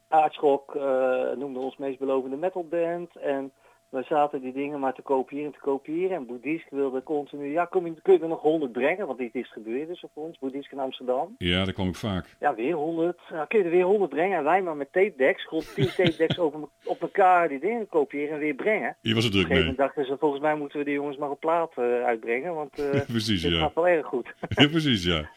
Aardschok 0.09 0.75
eh, 0.75 1.31
noemde 1.37 1.59
ons 1.59 1.77
meest 1.77 1.99
belovende 1.99 2.37
metalband 2.37 3.17
en 3.17 3.53
we 3.97 4.05
zaten 4.09 4.41
die 4.41 4.53
dingen 4.53 4.81
maar 4.81 4.95
te 4.95 5.03
kopiëren 5.03 5.47
en 5.47 5.53
te 5.53 5.59
kopiëren 5.61 6.17
en 6.17 6.27
Boeddhisk 6.27 6.67
wilde 6.71 7.03
continu, 7.03 7.53
ja 7.53 7.65
kom 7.65 7.87
je, 7.87 7.95
kun 8.03 8.13
je 8.13 8.21
er 8.21 8.29
nog 8.29 8.41
100 8.41 8.73
brengen, 8.73 9.07
want 9.07 9.19
dit 9.19 9.35
is 9.35 9.53
gebeurd 9.53 9.89
dus 9.89 10.03
op 10.03 10.11
ons, 10.15 10.39
Boeddhisk 10.39 10.73
in 10.73 10.79
Amsterdam. 10.79 11.35
ja, 11.39 11.65
daar 11.65 11.73
kwam 11.73 11.89
ik 11.89 11.95
vaak. 11.95 12.37
Ja, 12.41 12.55
weer 12.55 12.75
100. 12.75 13.21
Ja, 13.31 13.45
kun 13.45 13.59
je 13.59 13.65
er 13.65 13.71
weer 13.71 13.85
100 13.85 14.11
brengen 14.11 14.39
en 14.39 14.45
wij 14.45 14.63
maar 14.63 14.77
met 14.77 14.93
tape 14.93 15.15
decks, 15.17 15.47
gewoon 15.47 15.65
10 15.75 15.87
tape 15.87 16.17
decks 16.17 16.39
over, 16.39 16.61
op 16.85 17.01
elkaar 17.01 17.49
die 17.49 17.61
dingen 17.61 17.89
kopiëren 17.89 18.35
en 18.35 18.39
weer 18.39 18.55
brengen. 18.55 18.97
Hier 19.01 19.15
was 19.15 19.25
het 19.25 19.33
druk 19.33 19.49
mee. 19.49 19.75
dachten 19.75 20.05
ze, 20.05 20.17
volgens 20.19 20.43
mij 20.43 20.57
moeten 20.57 20.79
we 20.79 20.85
die 20.85 20.95
jongens 20.95 21.17
maar 21.17 21.31
op 21.31 21.41
plaat 21.41 21.73
eh, 21.77 22.05
uitbrengen, 22.05 22.55
want 22.55 22.79
eh 22.79 23.07
Precies, 23.17 23.43
dit 23.43 23.53
ja. 23.53 23.59
gaat 23.59 23.75
wel 23.75 23.89
erg 23.89 24.07
goed. 24.07 24.35
ja. 24.49 24.69
Precies, 24.69 25.05
ja. 25.05 25.29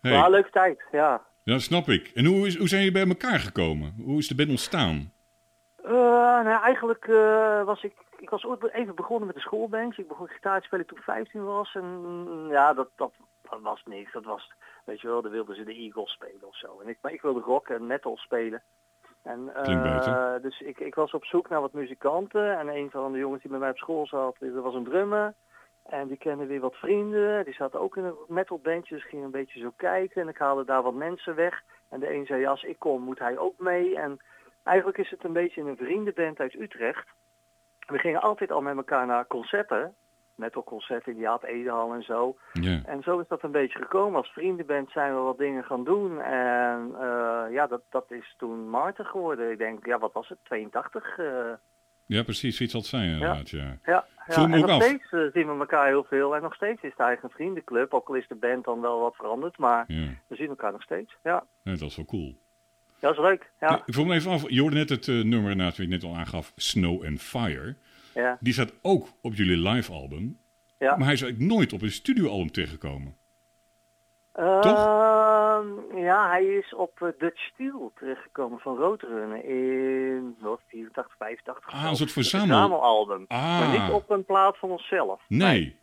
Hey. 0.00 0.12
Maar 0.12 0.30
leuke 0.30 0.50
tijd, 0.50 0.82
ja. 0.92 1.22
Ja, 1.44 1.52
dat 1.52 1.62
snap 1.62 1.88
ik. 1.88 2.10
En 2.14 2.24
hoe, 2.24 2.46
is, 2.46 2.56
hoe 2.56 2.68
zijn 2.68 2.82
jullie 2.84 3.04
bij 3.04 3.08
elkaar 3.08 3.38
gekomen? 3.38 3.94
Hoe 4.04 4.18
is 4.18 4.28
de 4.28 4.34
band 4.34 4.48
ontstaan? 4.48 5.12
Eh, 5.82 5.92
nou, 6.44 6.62
eigenlijk 6.62 7.08
eh, 7.08 7.62
was 7.62 7.82
ik, 7.82 7.94
ik 8.18 8.30
was 8.30 8.44
ooit 8.44 8.72
even 8.72 8.94
begonnen 8.94 9.26
met 9.26 9.36
de 9.36 9.42
schoolband. 9.42 9.98
Ik 9.98 10.08
begon 10.08 10.28
gitaar 10.28 10.60
te 10.60 10.66
spelen 10.66 10.86
toen 10.86 10.98
ik 10.98 11.04
15 11.04 11.44
was. 11.44 11.74
En 11.74 11.84
mm, 11.84 12.50
ja, 12.50 12.72
dat, 12.72 12.88
dat, 12.96 13.12
dat 13.50 13.60
was 13.60 13.82
niks. 13.84 14.12
Dat 14.12 14.24
was, 14.24 14.52
weet 14.84 15.00
je 15.00 15.08
wel, 15.08 15.22
dan 15.22 15.30
wilden 15.30 15.56
ze 15.56 15.64
de 15.64 15.74
Eagles 15.74 16.12
spelen 16.12 16.46
of 16.46 16.56
zo. 16.56 16.80
En 16.80 16.88
ik, 16.88 16.98
maar 17.00 17.12
ik 17.12 17.22
wilde 17.22 17.40
rock 17.40 17.68
en 17.68 17.86
metal 17.86 18.16
spelen. 18.16 18.62
En, 19.22 19.54
eh, 19.54 19.82
beter. 19.82 20.42
Dus 20.42 20.60
ik, 20.60 20.78
ik 20.78 20.94
was 20.94 21.12
op 21.12 21.24
zoek 21.24 21.48
naar 21.48 21.60
wat 21.60 21.72
muzikanten. 21.72 22.58
En 22.58 22.68
een 22.68 22.90
van 22.90 23.12
de 23.12 23.18
jongens 23.18 23.42
die 23.42 23.50
bij 23.50 23.60
mij 23.60 23.70
op 23.70 23.76
school 23.76 24.06
zat, 24.06 24.36
dat 24.38 24.62
was 24.62 24.74
een 24.74 24.84
drummer. 24.84 25.34
En 25.82 26.08
die 26.08 26.16
kende 26.16 26.46
weer 26.46 26.60
wat 26.60 26.76
vrienden. 26.76 27.44
Die 27.44 27.54
zaten 27.54 27.80
ook 27.80 27.96
in 27.96 28.04
een 28.04 28.16
metalbandje, 28.28 28.94
dus 28.94 29.04
ging 29.06 29.24
een 29.24 29.30
beetje 29.30 29.60
zo 29.60 29.72
kijken. 29.76 30.22
En 30.22 30.28
ik 30.28 30.38
haalde 30.38 30.64
daar 30.64 30.82
wat 30.82 30.94
mensen 30.94 31.34
weg. 31.34 31.62
En 31.88 32.00
de 32.00 32.14
een 32.14 32.26
zei, 32.26 32.40
ja, 32.40 32.50
als 32.50 32.62
ik 32.62 32.78
kom, 32.78 33.02
moet 33.02 33.18
hij 33.18 33.38
ook 33.38 33.58
mee. 33.58 33.98
En 33.98 34.20
eigenlijk 34.64 34.98
is 34.98 35.10
het 35.10 35.24
een 35.24 35.32
beetje 35.32 35.62
een 35.62 35.76
vriendenband 35.76 36.40
uit 36.40 36.54
Utrecht. 36.54 37.08
We 37.86 37.98
gingen 37.98 38.20
altijd 38.20 38.50
al 38.50 38.60
met 38.60 38.76
elkaar 38.76 39.06
naar 39.06 39.26
concerten. 39.26 39.94
Metalconcerten 40.34 41.12
in 41.12 41.18
die 41.18 41.26
Jaap 41.26 41.44
Edehal 41.44 41.94
en 41.94 42.02
zo. 42.02 42.36
Ja. 42.52 42.82
En 42.84 43.02
zo 43.02 43.18
is 43.18 43.28
dat 43.28 43.42
een 43.42 43.50
beetje 43.50 43.78
gekomen. 43.78 44.20
Als 44.20 44.32
vriendenband 44.32 44.90
zijn 44.90 45.14
we 45.14 45.20
wat 45.20 45.38
dingen 45.38 45.64
gaan 45.64 45.84
doen. 45.84 46.20
En 46.20 46.94
eh, 46.94 47.44
ja, 47.50 47.66
dat, 47.66 47.82
dat 47.90 48.10
is 48.10 48.34
toen 48.38 48.70
Maarten 48.70 49.06
geworden. 49.06 49.50
Ik 49.50 49.58
denk, 49.58 49.86
ja, 49.86 49.98
wat 49.98 50.12
was 50.12 50.28
het? 50.28 50.38
82? 50.42 51.18
eh, 51.18 51.52
ja, 52.06 52.22
precies. 52.22 52.60
Iets 52.60 52.72
het 52.72 52.86
zijn 52.86 53.10
inderdaad, 53.10 53.50
ja. 53.50 53.78
ja, 53.84 54.06
ja. 54.26 54.34
en 54.36 54.50
nog 54.50 54.70
af. 54.70 54.82
steeds 54.82 55.12
eh, 55.12 55.20
zien 55.32 55.46
we 55.52 55.58
elkaar 55.58 55.86
heel 55.86 56.04
veel. 56.04 56.36
En 56.36 56.42
nog 56.42 56.54
steeds 56.54 56.82
is 56.82 56.90
het 56.90 56.98
eigenlijk 56.98 57.22
een 57.22 57.40
vriendenclub. 57.40 57.94
Ook 57.94 58.08
al 58.08 58.14
is 58.14 58.28
de 58.28 58.34
band 58.34 58.64
dan 58.64 58.80
wel 58.80 59.00
wat 59.00 59.16
veranderd. 59.16 59.58
Maar 59.58 59.84
Ja, 59.86 60.08
we 60.26 60.36
zien 60.36 60.48
elkaar 60.48 60.72
nog 60.72 60.82
steeds. 60.82 61.16
Ja, 61.22 61.44
ja 61.62 61.70
dat 61.70 61.80
is 61.80 61.96
wel 61.96 62.04
cool. 62.04 62.36
Dat 63.02 63.12
is 63.12 63.18
leuk. 63.18 63.50
Ja, 63.60 63.82
Ik 63.86 63.94
vroeg 63.94 64.06
me 64.06 64.14
even 64.14 64.30
af, 64.30 64.44
je 64.48 64.60
hoorde 64.60 64.76
net 64.76 64.88
het 64.88 65.08
eh, 65.08 65.14
nummer 65.14 65.50
inderdaad, 65.50 65.76
wie 65.76 65.86
ik 65.86 65.92
net 65.92 66.04
al 66.04 66.16
aangaf, 66.16 66.52
Snow 66.56 67.04
and 67.04 67.20
Fire. 67.22 67.76
ja, 68.14 68.36
Die 68.40 68.52
staat 68.52 68.72
ook 68.82 69.08
op 69.22 69.34
jullie 69.34 69.68
live 69.68 69.92
album, 69.92 70.38
ja. 70.78 70.96
maar 70.96 71.04
hij 71.04 71.14
is 71.14 71.22
eigenlijk 71.22 71.52
nooit 71.52 71.72
op 71.72 71.82
een 71.82 71.90
studioalbum 71.90 72.50
terechtgekomen. 72.52 73.16
Ehm, 74.32 75.96
ja, 75.96 76.28
hij 76.30 76.44
is 76.44 76.74
op 76.74 77.02
eh, 77.02 77.08
Dutch 77.18 77.40
Steel 77.40 77.92
terechtgekomen 77.98 78.58
van 78.58 78.76
Roadrunner 78.76 79.44
in 79.44 80.36
wat, 80.40 80.60
84, 80.68 81.14
85. 81.18 81.72
Ah, 81.72 81.82
een 81.90 81.96
soort 81.96 82.00
Een 82.00 82.14
verzamel... 82.14 82.46
verzamelalbum. 82.46 83.24
Ah. 83.28 83.58
Maar 83.58 83.68
niet 83.80 83.92
op 83.94 84.10
een 84.10 84.24
plaat 84.24 84.58
van 84.58 84.70
onszelf. 84.70 85.20
Nee. 85.28 85.80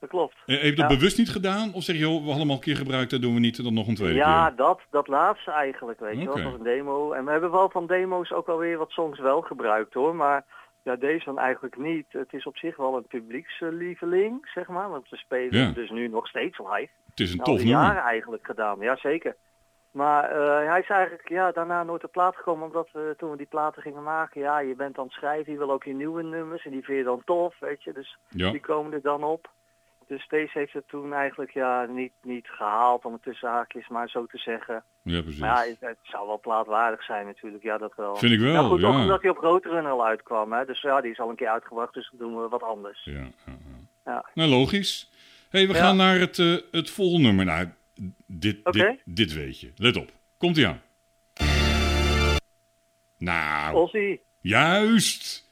Dat 0.00 0.08
klopt. 0.08 0.34
Eh, 0.46 0.54
Heb 0.56 0.64
je 0.64 0.74
dat 0.74 0.90
Ja. 0.90 0.96
bewust 0.96 1.18
niet 1.18 1.30
gedaan? 1.30 1.72
Of 1.74 1.82
zeg 1.82 1.96
je, 1.96 2.00
joh, 2.02 2.12
we 2.12 2.18
hadden 2.24 2.38
hem 2.40 2.48
al 2.50 2.54
een 2.56 2.60
keer 2.62 2.76
gebruikt, 2.76 3.10
dat 3.10 3.22
doen 3.22 3.34
we 3.34 3.40
niet, 3.40 3.64
dan 3.64 3.74
nog 3.74 3.88
een 3.88 3.94
tweede 3.94 4.14
Ja, 4.14 4.46
keer? 4.46 4.56
dat, 4.56 4.80
dat 4.90 5.08
laatste 5.08 5.50
eigenlijk, 5.50 6.00
weet 6.00 6.18
je 6.18 6.24
wel. 6.24 6.34
Dat 6.34 6.44
was 6.44 6.54
een 6.54 6.62
demo. 6.62 7.12
En 7.12 7.24
we 7.24 7.30
hebben 7.30 7.50
wel 7.50 7.70
van 7.70 7.86
demo's 7.86 8.32
ook 8.32 8.48
alweer 8.48 8.78
wat 8.78 8.90
songs 8.90 9.18
wel 9.18 9.40
gebruikt 9.40 9.94
hoor. 9.94 10.14
Maar 10.14 10.44
ja, 10.82 10.96
deze 10.96 11.24
dan 11.24 11.38
eigenlijk 11.38 11.76
niet. 11.76 12.06
Het 12.08 12.32
is 12.32 12.46
op 12.46 12.56
zich 12.56 12.76
wel 12.76 12.96
een 12.96 13.06
publiekslieveling, 13.06 14.48
zeg 14.54 14.68
maar. 14.68 14.90
Want 14.90 15.08
we 15.08 15.16
spelen 15.16 15.58
Ja. 15.66 15.70
dus 15.70 15.90
nu 15.90 16.08
nog 16.08 16.26
steeds 16.28 16.58
live. 16.58 16.90
Het 17.10 17.20
is 17.20 17.30
een 17.30 17.36
Nou, 17.36 17.48
tof 17.50 17.64
nummer. 17.64 17.82
jaren 17.82 18.02
eigenlijk 18.02 18.46
gedaan. 18.46 18.80
Ja, 18.80 18.96
zeker. 18.96 19.36
Maar 19.90 20.30
eh, 20.30 20.68
hij 20.70 20.80
is 20.80 20.88
eigenlijk 20.88 21.28
ja, 21.28 21.50
daarna 21.52 21.82
nooit 21.82 22.04
op 22.04 22.12
plaat 22.12 22.36
gekomen, 22.36 22.66
omdat 22.66 22.88
we 22.92 23.14
toen 23.18 23.30
we 23.30 23.36
die 23.36 23.46
platen 23.46 23.82
gingen 23.82 24.02
maken, 24.02 24.40
ja, 24.40 24.58
je 24.58 24.74
bent 24.74 24.98
aan 24.98 25.04
het 25.04 25.12
schrijven, 25.12 25.52
je 25.52 25.58
wil 25.58 25.70
ook 25.70 25.84
je 25.84 25.94
nieuwe 25.94 26.22
nummers 26.22 26.64
en 26.64 26.70
die 26.70 26.84
vind 26.84 26.98
je 26.98 27.04
dan 27.04 27.22
tof, 27.24 27.54
weet 27.58 27.82
je. 27.82 27.92
Dus 27.92 28.18
Ja. 28.28 28.50
die 28.50 28.60
komen 28.60 28.92
er 28.92 29.02
dan 29.02 29.24
op. 29.24 29.50
Dus 30.06 30.28
deze 30.28 30.58
heeft 30.58 30.72
het 30.72 30.88
toen 30.88 31.12
eigenlijk 31.12 31.50
ja, 31.50 31.84
niet, 31.84 32.12
niet 32.22 32.48
gehaald, 32.48 33.04
om 33.04 33.12
het 33.12 33.22
tussen 33.22 33.48
haakjes 33.48 33.88
maar 33.88 34.08
zo 34.08 34.26
te 34.26 34.38
zeggen. 34.38 34.84
Ja, 35.02 35.22
precies. 35.22 35.40
Maar 35.40 35.66
ja, 35.66 35.70
het, 35.70 35.80
het 35.80 35.98
zou 36.02 36.26
wel 36.26 36.40
plaatwaardig 36.40 37.04
zijn 37.04 37.26
natuurlijk, 37.26 37.62
ja 37.62 37.78
dat 37.78 37.92
wel. 37.96 38.16
Vind 38.16 38.32
ik 38.32 38.40
wel, 38.40 38.52
ja, 38.52 38.62
goed, 38.62 38.84
ook 38.84 38.94
omdat 38.94 39.22
hij 39.22 39.30
op 39.30 39.38
grotere 39.38 39.80
al 39.80 40.06
uitkwam, 40.06 40.52
hè. 40.52 40.64
Dus 40.64 40.80
ja, 40.80 41.00
die 41.00 41.10
is 41.10 41.18
al 41.18 41.30
een 41.30 41.36
keer 41.36 41.48
uitgebracht, 41.48 41.94
dus 41.94 42.12
doen 42.12 42.42
we 42.42 42.48
wat 42.48 42.62
anders. 42.62 43.04
Ja, 43.04 43.12
ja, 43.46 43.56
ja. 44.04 44.24
Nou, 44.34 44.50
logisch. 44.50 45.10
hey, 45.50 45.66
we 45.66 45.74
gaan 45.74 45.96
naar 45.96 46.18
het, 46.18 46.38
eh, 46.38 46.56
het 46.70 46.90
volgende 46.90 47.26
nummer. 47.26 47.44
Nou, 47.44 47.68
dit, 48.26 48.72
dit, 48.72 49.00
dit 49.04 49.32
weet 49.32 49.60
je. 49.60 49.72
Let 49.76 49.96
op. 49.96 50.10
Komt 50.38 50.56
ie 50.56 50.66
aan. 50.66 50.82
Nou, 53.18 54.18
juist. 54.40 55.45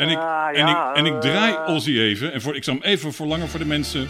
En 0.00 0.08
ik, 0.08 0.16
Ah, 0.16 0.48
en, 0.48 0.54
ja, 0.66 0.90
ik, 0.90 0.96
en 0.96 1.06
ik 1.06 1.20
draai 1.20 1.52
eh. 1.54 1.74
Ozzy 1.74 1.98
even. 1.98 2.32
En 2.32 2.40
voor, 2.40 2.56
ik 2.56 2.64
zal 2.64 2.74
hem 2.74 2.82
even 2.82 3.12
verlangen 3.12 3.48
voor 3.48 3.58
de 3.58 3.66
mensen. 3.66 4.08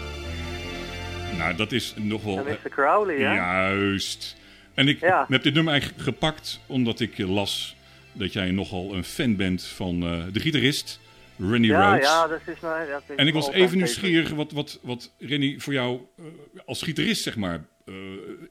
Nou, 1.38 1.54
dat 1.56 1.72
is 1.72 1.94
nog 1.96 2.22
wel... 2.22 2.36
en 2.38 2.44
Mr. 2.64 2.70
Crowley, 2.70 3.16
hè? 3.16 3.34
Juist. 3.34 4.36
En 4.74 4.88
ik 4.88 5.00
Ja. 5.00 5.26
heb 5.28 5.42
dit 5.42 5.54
nummer 5.54 5.72
eigenlijk 5.72 6.02
gepakt 6.02 6.60
omdat 6.66 7.00
ik 7.00 7.18
eh, 7.18 7.28
las 7.30 7.76
dat 8.12 8.32
jij 8.32 8.50
nogal 8.50 8.94
een 8.94 9.04
fan 9.04 9.36
bent 9.36 9.64
van 9.64 10.02
eh, 10.02 10.22
de 10.32 10.40
gitarist 10.40 11.00
Randy 11.38 11.66
ja, 11.68 11.80
Rhoads. 11.88 12.06
ja, 12.06 12.26
dat 12.28 12.40
is 12.46 12.60
nou... 12.60 12.90
Dat 12.90 13.02
is 13.08 13.16
En 13.16 13.26
ik 13.26 13.34
was 13.34 13.50
even 13.50 13.76
nieuwsgierig 13.76 14.30
wat, 14.30 14.52
wat, 14.52 14.78
wat 14.82 15.12
Randy 15.18 15.58
voor 15.58 15.72
jou 15.72 16.00
eh, 16.18 16.24
als 16.66 16.82
gitarist, 16.82 17.22
zeg 17.22 17.36
maar, 17.36 17.64
eh, 17.86 17.94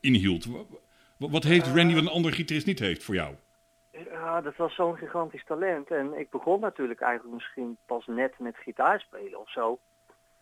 inhield. 0.02 0.46
Wa- 0.46 0.58
wa- 1.18 1.30
Wat 1.30 1.44
heeft 1.44 1.66
Randy 1.68 1.94
wat 1.94 2.04
een 2.04 2.10
andere 2.10 2.36
gitarist 2.36 2.66
niet 2.66 2.80
heeft 2.80 3.04
voor 3.04 3.16
jou? 3.16 3.34
Ja, 4.12 4.42
dat 4.42 4.56
was 4.56 4.76
zo'n 4.76 4.98
gigantisch 4.98 5.46
talent. 5.46 5.92
En 5.92 6.14
ik 6.14 6.30
begon 6.30 6.60
natuurlijk 6.60 7.02
eigenlijk 7.02 7.36
misschien 7.36 7.78
pas 7.86 8.06
net 8.06 8.40
met 8.40 8.58
gitaar 8.58 9.00
spelen 9.00 9.40
of 9.40 9.50
zo. 9.50 9.80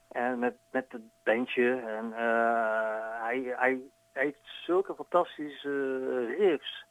En 0.07 0.39
met, 0.39 0.55
met 0.71 0.85
het 0.89 1.01
bandje. 1.23 1.75
En 1.75 2.13
eh, 2.13 3.21
hij, 3.23 3.53
hij, 3.57 3.79
heeft 4.11 4.39
zulke 4.65 4.95
fantastische 4.95 6.25
riffs. 6.25 6.85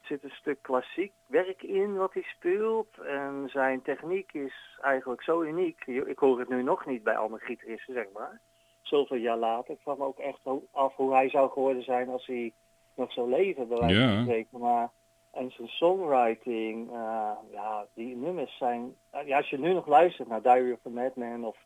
Er 0.00 0.06
zit 0.06 0.24
een 0.24 0.36
stuk 0.36 0.62
klassiek 0.62 1.12
werk 1.26 1.62
in 1.62 1.96
wat 1.96 2.12
hij 2.14 2.22
speelt. 2.22 2.98
En 2.98 3.48
zijn 3.52 3.82
techniek 3.82 4.32
is 4.32 4.78
eigenlijk 4.80 5.22
zo 5.22 5.42
uniek. 5.42 5.86
Ik 5.86 6.18
hoor 6.18 6.38
het 6.38 6.48
nu 6.48 6.62
nog 6.62 6.86
niet 6.86 7.02
bij 7.02 7.16
andere 7.16 7.44
gitaristen, 7.44 7.94
zeg 7.94 8.06
maar. 8.12 8.40
Zoveel 8.82 9.16
jaar 9.16 9.36
later. 9.36 9.74
Ik 9.74 9.80
kwam 9.80 10.02
ook 10.02 10.18
echt 10.18 10.40
af 10.70 10.94
hoe 10.94 11.14
hij 11.14 11.28
zou 11.28 11.50
geworden 11.50 11.82
zijn 11.82 12.08
als 12.08 12.26
hij 12.26 12.52
nog 12.94 13.12
zou 13.12 13.28
leven, 13.28 13.68
bij 13.68 13.78
wijze 13.78 14.00
Ja. 14.00 14.14
van 14.14 14.22
spreken. 14.22 14.58
Maar 14.58 14.90
en 15.32 15.50
zijn 15.50 15.68
songwriting, 15.68 16.90
eh, 16.92 17.30
ja, 17.50 17.86
die 17.94 18.16
nummers 18.16 18.56
zijn... 18.56 18.94
eh, 19.10 19.26
ja, 19.26 19.36
als 19.36 19.50
je 19.50 19.58
nu 19.58 19.72
nog 19.72 19.86
luistert 19.86 20.28
naar 20.28 20.42
Diary 20.42 20.72
of 20.72 20.86
a 20.86 20.88
Madman 20.88 21.44
of 21.44 21.56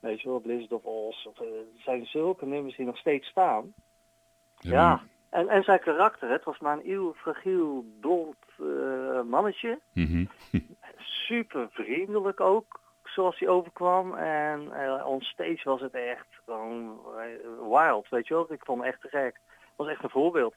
weet 0.00 0.20
je 0.20 0.28
wel, 0.28 0.40
Blizzard 0.40 0.72
of 0.72 0.84
Oz, 0.84 1.26
of, 1.26 1.40
eh, 1.40 1.46
zijn 1.78 2.06
zulke 2.06 2.46
nummers 2.46 2.76
die 2.76 2.86
nog 2.86 2.96
steeds 2.96 3.28
staan. 3.28 3.74
Ja, 4.58 5.02
en, 5.30 5.48
en 5.48 5.62
zijn 5.62 5.80
karakter, 5.80 6.30
het 6.30 6.44
was 6.44 6.58
maar 6.58 6.76
een 6.78 6.90
eeuw 6.90 7.14
fragiel, 7.14 7.84
blond 8.00 8.36
mannetje. 9.28 9.80
Mhm. 9.92 10.24
Super 11.26 11.68
vriendelijk 11.70 12.40
ook, 12.40 12.80
zoals 13.04 13.38
hij 13.38 13.48
overkwam. 13.48 14.14
En 14.14 14.72
eh 14.72 15.06
on 15.06 15.20
stage 15.20 15.60
was 15.64 15.80
het 15.80 15.94
echt 15.94 16.26
gewoon 16.44 17.00
wild, 17.70 18.08
weet 18.08 18.26
je 18.26 18.34
wel. 18.34 18.52
Ik 18.52 18.64
vond 18.64 18.80
hem 18.80 18.88
echt 18.88 19.00
te 19.00 19.08
gek. 19.08 19.40
Het 19.46 19.76
was 19.76 19.88
echt 19.88 20.02
een 20.02 20.10
voorbeeld. 20.10 20.54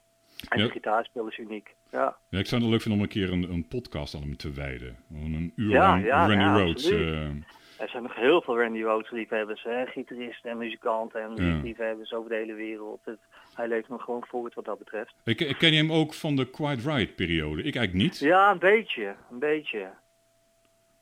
En 0.49 0.59
Ja. 0.59 0.67
gitaarspel 0.69 1.27
is 1.27 1.37
uniek. 1.37 1.75
Ja. 1.91 2.15
Ja, 2.29 2.39
ik 2.39 2.45
zou 2.45 2.61
het 2.61 2.69
leuk 2.69 2.81
vinden 2.81 2.99
om 2.99 3.05
een 3.05 3.11
keer 3.11 3.31
een, 3.31 3.51
een 3.51 3.67
podcast 3.67 4.15
aan 4.15 4.21
hem 4.21 4.37
te 4.37 4.51
wijden. 4.51 4.97
Een 5.13 5.53
uur 5.55 5.69
Ja, 5.71 5.89
lang 5.89 6.05
ja, 6.05 6.27
Randy 6.27 6.71
absoluut. 6.71 6.99
eh, 7.01 7.81
Er 7.83 7.89
zijn 7.89 8.03
nog 8.03 8.15
heel 8.15 8.41
veel 8.41 8.59
Randy 8.61 8.81
Rhoads 8.81 9.11
liefhebbers, 9.11 9.63
hè? 9.63 9.85
gitaristen 9.85 10.51
en 10.51 10.57
muzikanten 10.57 11.21
en 11.21 11.61
liefhebbers 11.61 12.11
over 12.13 12.29
de 12.29 12.35
hele 12.35 12.53
wereld. 12.53 12.99
Het, 13.03 13.19
hij 13.53 13.67
leeft 13.67 13.87
nog 13.89 14.03
gewoon 14.03 14.25
voort 14.27 14.53
wat 14.53 14.65
dat 14.65 14.77
betreft. 14.77 15.13
ik, 15.23 15.39
ik 15.41 15.57
ken 15.57 15.71
je 15.71 15.77
hem 15.77 15.91
ook 15.91 16.13
van 16.13 16.35
de 16.35 16.49
Quite 16.49 16.91
Right 16.95 17.15
periode. 17.15 17.63
Ik 17.63 17.75
eigenlijk 17.75 17.93
niet. 17.93 18.19
Ja, 18.19 18.51
een 18.51 18.59
beetje, 18.59 19.15
een 19.31 19.39
beetje. 19.39 19.89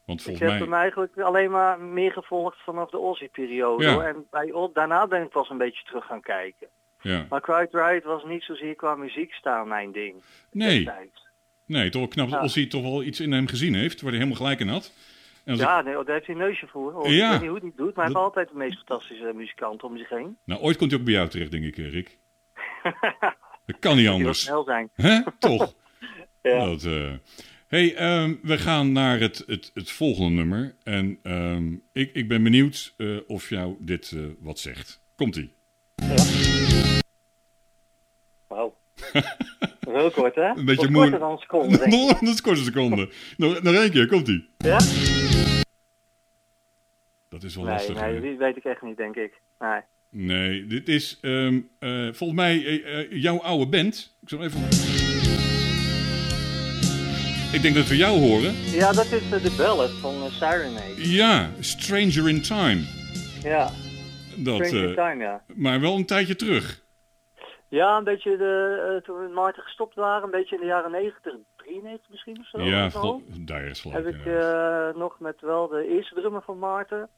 Want 0.05 0.19
Ik 0.19 0.25
volgens 0.25 0.49
heb 0.49 0.59
mij... 0.59 0.67
hem 0.67 0.73
eigenlijk 0.73 1.17
alleen 1.19 1.51
maar 1.51 1.79
meer 1.79 2.11
gevolgd 2.11 2.63
vanaf 2.63 2.89
de 2.89 2.99
Ozzy-periode. 2.99 3.83
Ja. 3.83 3.93
hoor. 3.93 4.03
En 4.03 4.25
bij, 4.31 4.53
daarna 4.73 5.07
ben 5.07 5.21
ik 5.23 5.29
pas 5.29 5.49
een 5.49 5.57
beetje 5.57 5.83
terug 5.83 6.05
gaan 6.05 6.21
kijken. 6.21 6.67
Ja. 7.05 7.25
Maar 7.29 7.41
Quite 7.41 7.77
Right 7.87 8.03
was 8.03 8.23
niet 8.23 8.43
zozeer 8.43 8.75
qua 8.75 8.95
muziek 8.95 9.33
staan 9.33 9.67
mijn 9.67 9.91
ding. 9.91 10.15
Nee, 10.51 10.89
nee, 11.65 11.89
toch 11.89 12.01
wel 12.01 12.09
knap 12.09 12.29
dat 12.29 12.39
Ja. 12.39 12.45
Ozzy 12.45 12.67
toch 12.67 12.81
wel 12.81 13.03
iets 13.03 13.19
in 13.19 13.31
hem 13.31 13.47
gezien 13.47 13.73
heeft, 13.75 14.01
waar 14.01 14.11
hij 14.11 14.19
helemaal 14.19 14.41
gelijk 14.41 14.59
in 14.59 14.67
had. 14.67 14.93
En 15.43 15.51
als 15.51 15.61
ik- 15.61 15.67
Ja, 15.67 15.81
nee, 15.81 15.93
daar 15.93 16.05
heeft 16.15 16.25
hij 16.25 16.35
een 16.35 16.41
neusje 16.41 16.67
voor. 16.67 16.91
hoor. 16.91 17.09
Ja. 17.09 17.25
Ik 17.25 17.31
weet 17.31 17.39
niet 17.41 17.49
hoe 17.49 17.59
hij 17.59 17.67
het 17.67 17.77
doet, 17.77 17.95
maar 17.95 18.05
hij 18.05 18.13
Dat- 18.13 18.23
heeft 18.23 18.35
altijd 18.35 18.49
de 18.49 18.55
meest 18.57 18.77
fantastische 18.77 19.31
muzikanten 19.35 19.87
om 19.87 19.97
zich 19.97 20.09
heen. 20.09 20.37
nou, 20.45 20.61
ooit 20.61 20.77
komt 20.77 20.91
hij 20.91 20.99
ook 20.99 21.05
bij 21.05 21.13
jou 21.15 21.29
terecht, 21.29 21.51
denk 21.51 21.63
ik, 21.63 21.77
eh, 21.77 21.91
Rick. 21.91 22.17
Dat 23.65 23.79
kan 23.79 23.95
niet 23.97 24.07
anders. 24.07 24.41
snel 24.41 24.63
zijn. 24.63 24.89
Hè? 24.93 25.19
Toch? 25.39 25.73
Ja. 26.41 26.65
Dat, 26.65 26.83
eh. 26.83 27.11
hey, 27.67 27.95
ehm, 27.95 28.35
we 28.41 28.57
gaan 28.57 28.91
naar 28.91 29.19
het, 29.19 29.43
het, 29.47 29.71
het 29.73 29.91
volgende 29.91 30.29
nummer. 30.35 30.75
En 30.83 31.19
ehm, 31.23 31.73
ik, 31.93 32.13
ik 32.13 32.27
ben 32.27 32.43
benieuwd 32.43 32.93
eh, 32.97 33.17
of 33.27 33.49
jou 33.49 33.75
dit 33.79 34.11
eh, 34.15 34.21
wat 34.39 34.59
zegt. 34.59 35.01
Komt-ie. 35.15 35.53
Wauw. 35.95 36.94
Heel 39.89 40.11
kort, 40.11 40.35
hè? 40.35 40.41
Een 40.55 40.65
beetje 40.65 40.89
moe- 40.89 41.01
korter 41.01 41.19
dan 41.19 41.31
een 41.31 41.37
seconde. 41.37 41.87
Nog 41.87 42.19
dat 42.19 42.33
is 42.33 42.41
korte 42.41 42.63
seconde. 42.63 43.09
Nog, 43.37 43.61
nog 43.61 43.73
één 43.75 43.91
keer, 43.91 44.07
komt-ie. 44.07 44.49
Ja? 44.57 44.77
Dat 47.29 47.43
is 47.43 47.55
wel 47.55 47.63
Nee, 47.63 47.73
lastig. 47.73 48.01
nee, 48.01 48.21
die 48.21 48.37
weet 48.37 48.57
ik 48.57 48.63
echt 48.63 48.81
niet, 48.81 48.97
denk 48.97 49.15
ik. 49.15 49.33
Nee. 49.59 49.79
Nee, 50.09 50.65
dit 50.67 50.87
is 50.87 51.17
ehm, 51.21 51.59
eh, 51.79 51.89
volgens 52.11 52.39
mij 52.39 52.65
eh, 52.65 52.99
eh, 52.99 53.07
jouw 53.11 53.41
oude 53.41 53.67
band. 53.67 54.15
Ik 54.21 54.29
zal 54.29 54.43
even... 54.43 54.61
Ik 57.51 57.61
denk 57.61 57.75
dat 57.75 57.87
we 57.87 57.95
jou 57.97 58.19
horen. 58.19 58.53
Ja, 58.71 58.91
dat 58.91 59.05
is 59.11 59.29
de 59.29 59.53
ballad 59.57 59.91
van 59.91 60.31
Serenade. 60.31 60.93
Ja, 61.11 61.49
Stranger 61.59 62.29
in 62.29 62.41
Time. 62.41 62.81
Ja, 63.43 63.71
Dat, 64.35 64.65
Stranger 64.65 64.89
eh, 64.97 65.07
Time, 65.09 65.23
ja. 65.23 65.43
maar 65.55 65.79
wel 65.81 65.95
een 65.95 66.05
tijdje 66.05 66.35
terug. 66.35 66.83
Ja, 67.67 67.97
een 67.97 68.03
beetje 68.03 68.37
de, 68.37 68.83
eh, 68.95 69.03
toen 69.03 69.17
we 69.19 69.25
in 69.27 69.33
Maarten 69.33 69.63
gestopt 69.63 69.95
waren, 69.95 70.23
een 70.23 70.31
beetje 70.31 70.55
in 70.55 70.61
de 70.61 70.67
jaren 70.67 70.91
90, 70.91 71.33
93 71.55 72.09
misschien 72.09 72.39
of 72.39 72.47
zo. 72.47 72.61
ja, 72.61 72.89
daar 73.39 73.63
is. 73.63 73.83
Heb 73.83 74.05
ik 74.07 74.25
eh, 74.25 74.89
nog 74.95 75.19
met 75.19 75.41
wel 75.41 75.67
de 75.67 75.87
eerste 75.87 76.15
drummer 76.15 76.41
van 76.41 76.59
Maarten 76.59 77.09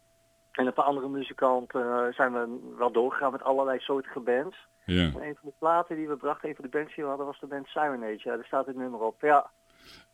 en 0.51 0.66
een 0.68 0.74
paar 0.74 0.86
andere 0.86 1.08
muzikanten 1.10 1.82
eh, 1.82 2.13
zijn 2.13 2.34
we 2.34 2.74
wel 2.77 2.92
doorgegaan 2.92 3.32
met 3.32 3.44
allerlei 3.44 3.80
soorten 3.80 4.24
bands. 4.24 4.58
ja. 4.86 5.01
En 5.01 5.22
een 5.22 5.38
van 5.42 5.50
de 5.50 5.54
platen 5.60 5.96
die 5.96 6.08
we 6.08 6.16
brachten, 6.16 6.50
een 6.50 6.56
van 6.56 6.66
de 6.66 6.77
bands 6.77 6.96
die 6.96 7.04
we 7.04 7.10
hadden, 7.10 7.25
was 7.27 7.39
de 7.39 7.48
band 7.48 7.68
Serenade. 7.68 8.20
Ja, 8.24 8.36
daar 8.36 8.46
staat 8.46 8.66
het 8.66 8.75
nummer 8.75 9.00
op. 9.00 9.22
Ja, 9.22 9.50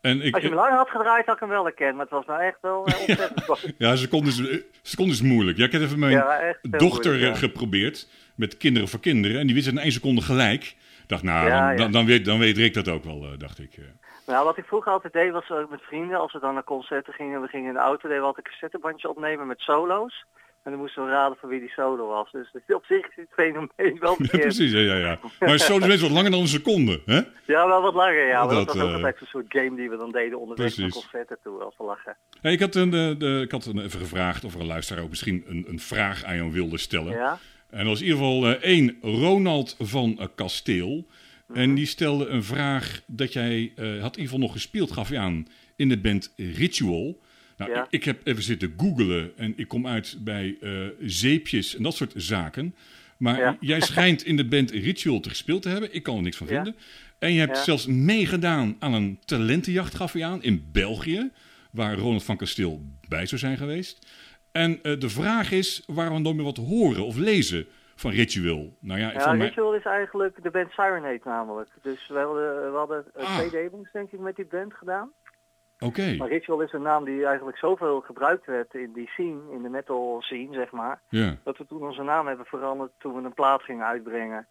En 0.01 0.21
ik, 0.21 0.33
als 0.33 0.41
je 0.43 0.47
hem 0.49 0.57
langer 0.57 0.77
had 0.77 0.89
gedraaid, 0.89 1.25
had 1.25 1.33
ik 1.35 1.39
hem 1.39 1.49
wel 1.49 1.63
herkend, 1.63 1.93
maar 1.95 2.05
het 2.05 2.13
was 2.13 2.25
nou 2.25 2.41
echt 2.41 2.57
wel 2.61 2.85
eh, 2.85 2.99
ontzettend 3.07 3.73
ja, 3.77 3.91
is, 3.91 4.07
eh, 4.49 4.61
seconde 4.81 5.11
is 5.11 5.21
moeilijk. 5.21 5.57
Ja, 5.57 5.65
ik 5.65 5.71
heb 5.71 5.81
even 5.81 5.99
mijn 5.99 6.11
Ja, 6.11 6.55
dochter 6.61 7.11
moeilijk, 7.11 7.33
ja. 7.33 7.39
geprobeerd 7.39 8.09
met 8.35 8.57
kinderen 8.57 8.87
voor 8.87 8.99
kinderen. 8.99 9.39
En 9.39 9.45
die 9.45 9.55
wist 9.55 9.67
het 9.67 9.75
in 9.75 9.81
één 9.81 9.91
seconde 9.91 10.21
gelijk. 10.21 10.75
Dacht, 11.07 11.23
nou, 11.23 11.47
Ja, 11.47 11.67
dan. 11.67 11.77
Dan, 11.77 11.91
dan, 11.91 12.05
weet, 12.05 12.25
dan 12.25 12.39
weet 12.39 12.57
Rick 12.57 12.73
dat 12.73 12.87
ook 12.87 13.03
wel, 13.03 13.23
eh, 13.23 13.29
dacht 13.37 13.59
ik. 13.59 13.73
eh. 13.77 13.83
Nou, 14.27 14.45
wat 14.45 14.57
ik 14.57 14.65
vroeger 14.65 14.91
altijd 14.91 15.13
deed 15.13 15.31
was 15.31 15.49
ook 15.49 15.69
met 15.69 15.81
vrienden, 15.81 16.19
als 16.19 16.33
we 16.33 16.39
dan 16.39 16.53
naar 16.53 16.63
concerten 16.63 17.13
gingen, 17.13 17.41
we 17.41 17.47
gingen 17.47 17.67
in 17.67 17.73
de 17.73 17.79
auto, 17.79 18.01
deden 18.07 18.21
we 18.21 18.27
altijd 18.27 18.45
een 18.45 18.51
cassettebandje 18.51 19.09
opnemen 19.09 19.47
met 19.47 19.59
solo's. 19.59 20.25
En 20.63 20.71
dan 20.71 20.79
moesten 20.79 21.05
we 21.05 21.11
raden 21.11 21.37
van 21.39 21.49
wie 21.49 21.59
die 21.59 21.69
solo 21.69 22.07
was. 22.07 22.31
Dus 22.31 22.51
op 22.67 22.85
zich 22.85 23.05
is 23.07 23.15
het 23.15 23.27
fenomeen 23.31 23.99
wel 23.99 24.15
Ja, 24.31 24.37
precies, 24.37 24.71
ja, 24.71 24.79
ja, 24.79 24.95
ja. 24.95 25.19
Maar 25.39 25.57
zo 25.57 25.77
is 25.77 26.01
wat 26.01 26.11
langer 26.11 26.31
dan 26.31 26.39
een 26.39 26.47
seconde, 26.47 27.01
hè? 27.05 27.21
Ja, 27.45 27.67
wel 27.67 27.81
wat 27.81 27.93
langer, 27.93 28.27
ja. 28.27 28.45
Maar 28.45 28.55
dat, 28.55 28.65
Dat, 28.65 28.75
was 28.75 28.83
ook 28.83 28.89
eh, 28.89 28.95
altijd 28.95 29.21
een 29.21 29.27
soort 29.27 29.45
game 29.49 29.75
die 29.75 29.89
we 29.89 29.97
dan 29.97 30.11
deden 30.11 30.39
onderweg 30.39 30.77
naar 30.77 30.89
concerten 30.89 31.37
toe, 31.43 31.59
als 31.63 31.77
we 31.77 31.83
lachen. 31.83 32.17
Ik 32.41 32.59
had, 32.59 32.75
een, 32.75 32.89
de, 32.89 33.41
ik 33.43 33.51
had 33.51 33.65
een, 33.65 33.79
even 33.79 33.99
gevraagd 33.99 34.43
of 34.43 34.53
er 34.53 34.59
een 34.59 34.65
luisteraar 34.65 35.03
ook 35.03 35.09
misschien 35.09 35.43
een, 35.47 35.65
een 35.67 35.79
vraag 35.79 36.23
aan 36.23 36.35
jou 36.35 36.51
wilde 36.51 36.77
stellen. 36.77 37.11
Ja? 37.13 37.37
En 37.73 37.79
dat 37.79 37.87
was 37.87 37.99
in 38.01 38.05
ieder 38.05 38.19
geval 38.19 38.47
eh, 38.47 38.51
één, 38.61 38.97
Ronald 39.01 39.75
van 39.79 40.19
eh, 40.19 40.27
Kasteel. 40.35 41.07
Mhm. 41.47 41.57
En 41.59 41.75
die 41.75 41.85
stelde 41.85 42.27
een 42.27 42.43
vraag 42.43 43.03
dat 43.07 43.33
jij 43.33 43.71
eh, 43.75 43.85
had 43.85 43.91
in 43.91 44.01
ieder 44.01 44.21
geval 44.21 44.39
nog 44.39 44.51
gespeeld, 44.51 44.91
gaf 44.91 45.09
je 45.09 45.17
aan, 45.17 45.47
in 45.75 45.89
de 45.89 45.97
band 45.97 46.33
Ritual. 46.37 47.21
Nou, 47.57 47.71
Ja. 47.71 47.81
ik, 47.83 47.87
ik 47.89 48.03
heb 48.03 48.27
even 48.27 48.43
zitten 48.43 48.73
googelen 48.77 49.37
en 49.37 49.53
ik 49.55 49.67
kom 49.67 49.87
uit 49.87 50.17
bij 50.19 50.57
zeepjes 51.01 51.75
en 51.75 51.83
dat 51.83 51.95
soort 51.95 52.13
zaken. 52.15 52.75
Maar 53.17 53.37
Ja. 53.39 53.57
jij 53.59 53.81
schijnt 53.91 54.25
in 54.25 54.37
de 54.37 54.45
band 54.45 54.71
Ritual 54.71 55.19
te 55.19 55.29
gespeeld 55.29 55.61
te 55.61 55.69
hebben. 55.69 55.93
Ik 55.95 56.03
kan 56.03 56.15
er 56.15 56.21
niks 56.21 56.37
van 56.37 56.47
Ja. 56.47 56.53
vinden. 56.53 56.75
En 57.19 57.33
je 57.33 57.39
hebt 57.39 57.57
Ja. 57.57 57.63
zelfs 57.63 57.85
meegedaan 57.85 58.75
aan 58.79 58.93
een 58.93 59.19
talentenjacht, 59.25 59.95
gaf 59.95 60.13
je 60.13 60.25
aan, 60.25 60.43
in 60.43 60.65
België. 60.71 61.29
Waar 61.71 61.97
Ronald 61.97 62.23
van 62.23 62.37
Kasteel 62.37 62.81
bij 63.07 63.25
zou 63.25 63.41
zijn 63.41 63.57
geweest. 63.57 64.07
En 64.53 64.79
eh, 64.83 64.99
de 64.99 65.09
vraag 65.09 65.51
is 65.51 65.83
waar 65.87 66.13
we 66.13 66.19
nooit 66.19 66.35
meer 66.35 66.45
wat 66.45 66.57
horen 66.57 67.05
of 67.05 67.15
lezen 67.15 67.67
van 67.95 68.11
Ritual. 68.11 68.73
Nou 68.79 68.99
ja, 68.99 69.11
Ja, 69.11 69.19
van 69.19 69.37
mij... 69.37 69.47
Ritual 69.47 69.75
is 69.75 69.83
eigenlijk 69.83 70.43
de 70.43 70.51
band 70.51 70.71
Sirenade 70.71 71.19
namelijk. 71.23 71.69
Dus 71.81 72.07
we 72.07 72.17
hadden, 72.19 72.71
we 72.71 72.77
hadden 72.77 73.05
eh, 73.13 73.23
Ah. 73.25 73.37
twee 73.37 73.49
demos 73.49 73.91
denk 73.91 74.11
ik 74.11 74.19
met 74.19 74.35
die 74.35 74.45
band 74.45 74.73
gedaan. 74.73 75.11
Oké, 75.79 76.15
Maar 76.17 76.27
Ritual 76.27 76.61
is 76.61 76.71
een 76.71 76.81
naam 76.81 77.03
die 77.05 77.25
eigenlijk 77.25 77.57
zoveel 77.57 78.01
gebruikt 78.01 78.45
werd 78.45 78.73
in 78.73 78.91
die 78.93 79.07
scene, 79.07 79.39
in 79.51 79.61
de 79.61 79.69
metal 79.69 80.17
scene 80.21 80.53
zeg 80.53 80.71
maar. 80.71 81.01
ja. 81.09 81.37
Dat 81.43 81.57
we 81.57 81.65
toen 81.67 81.81
onze 81.83 82.03
naam 82.03 82.27
hebben 82.27 82.45
veranderd 82.45 82.91
toen 82.97 83.15
we 83.15 83.21
een 83.21 83.33
plaat 83.33 83.61
gingen 83.63 83.85
uitbrengen. 83.85 84.47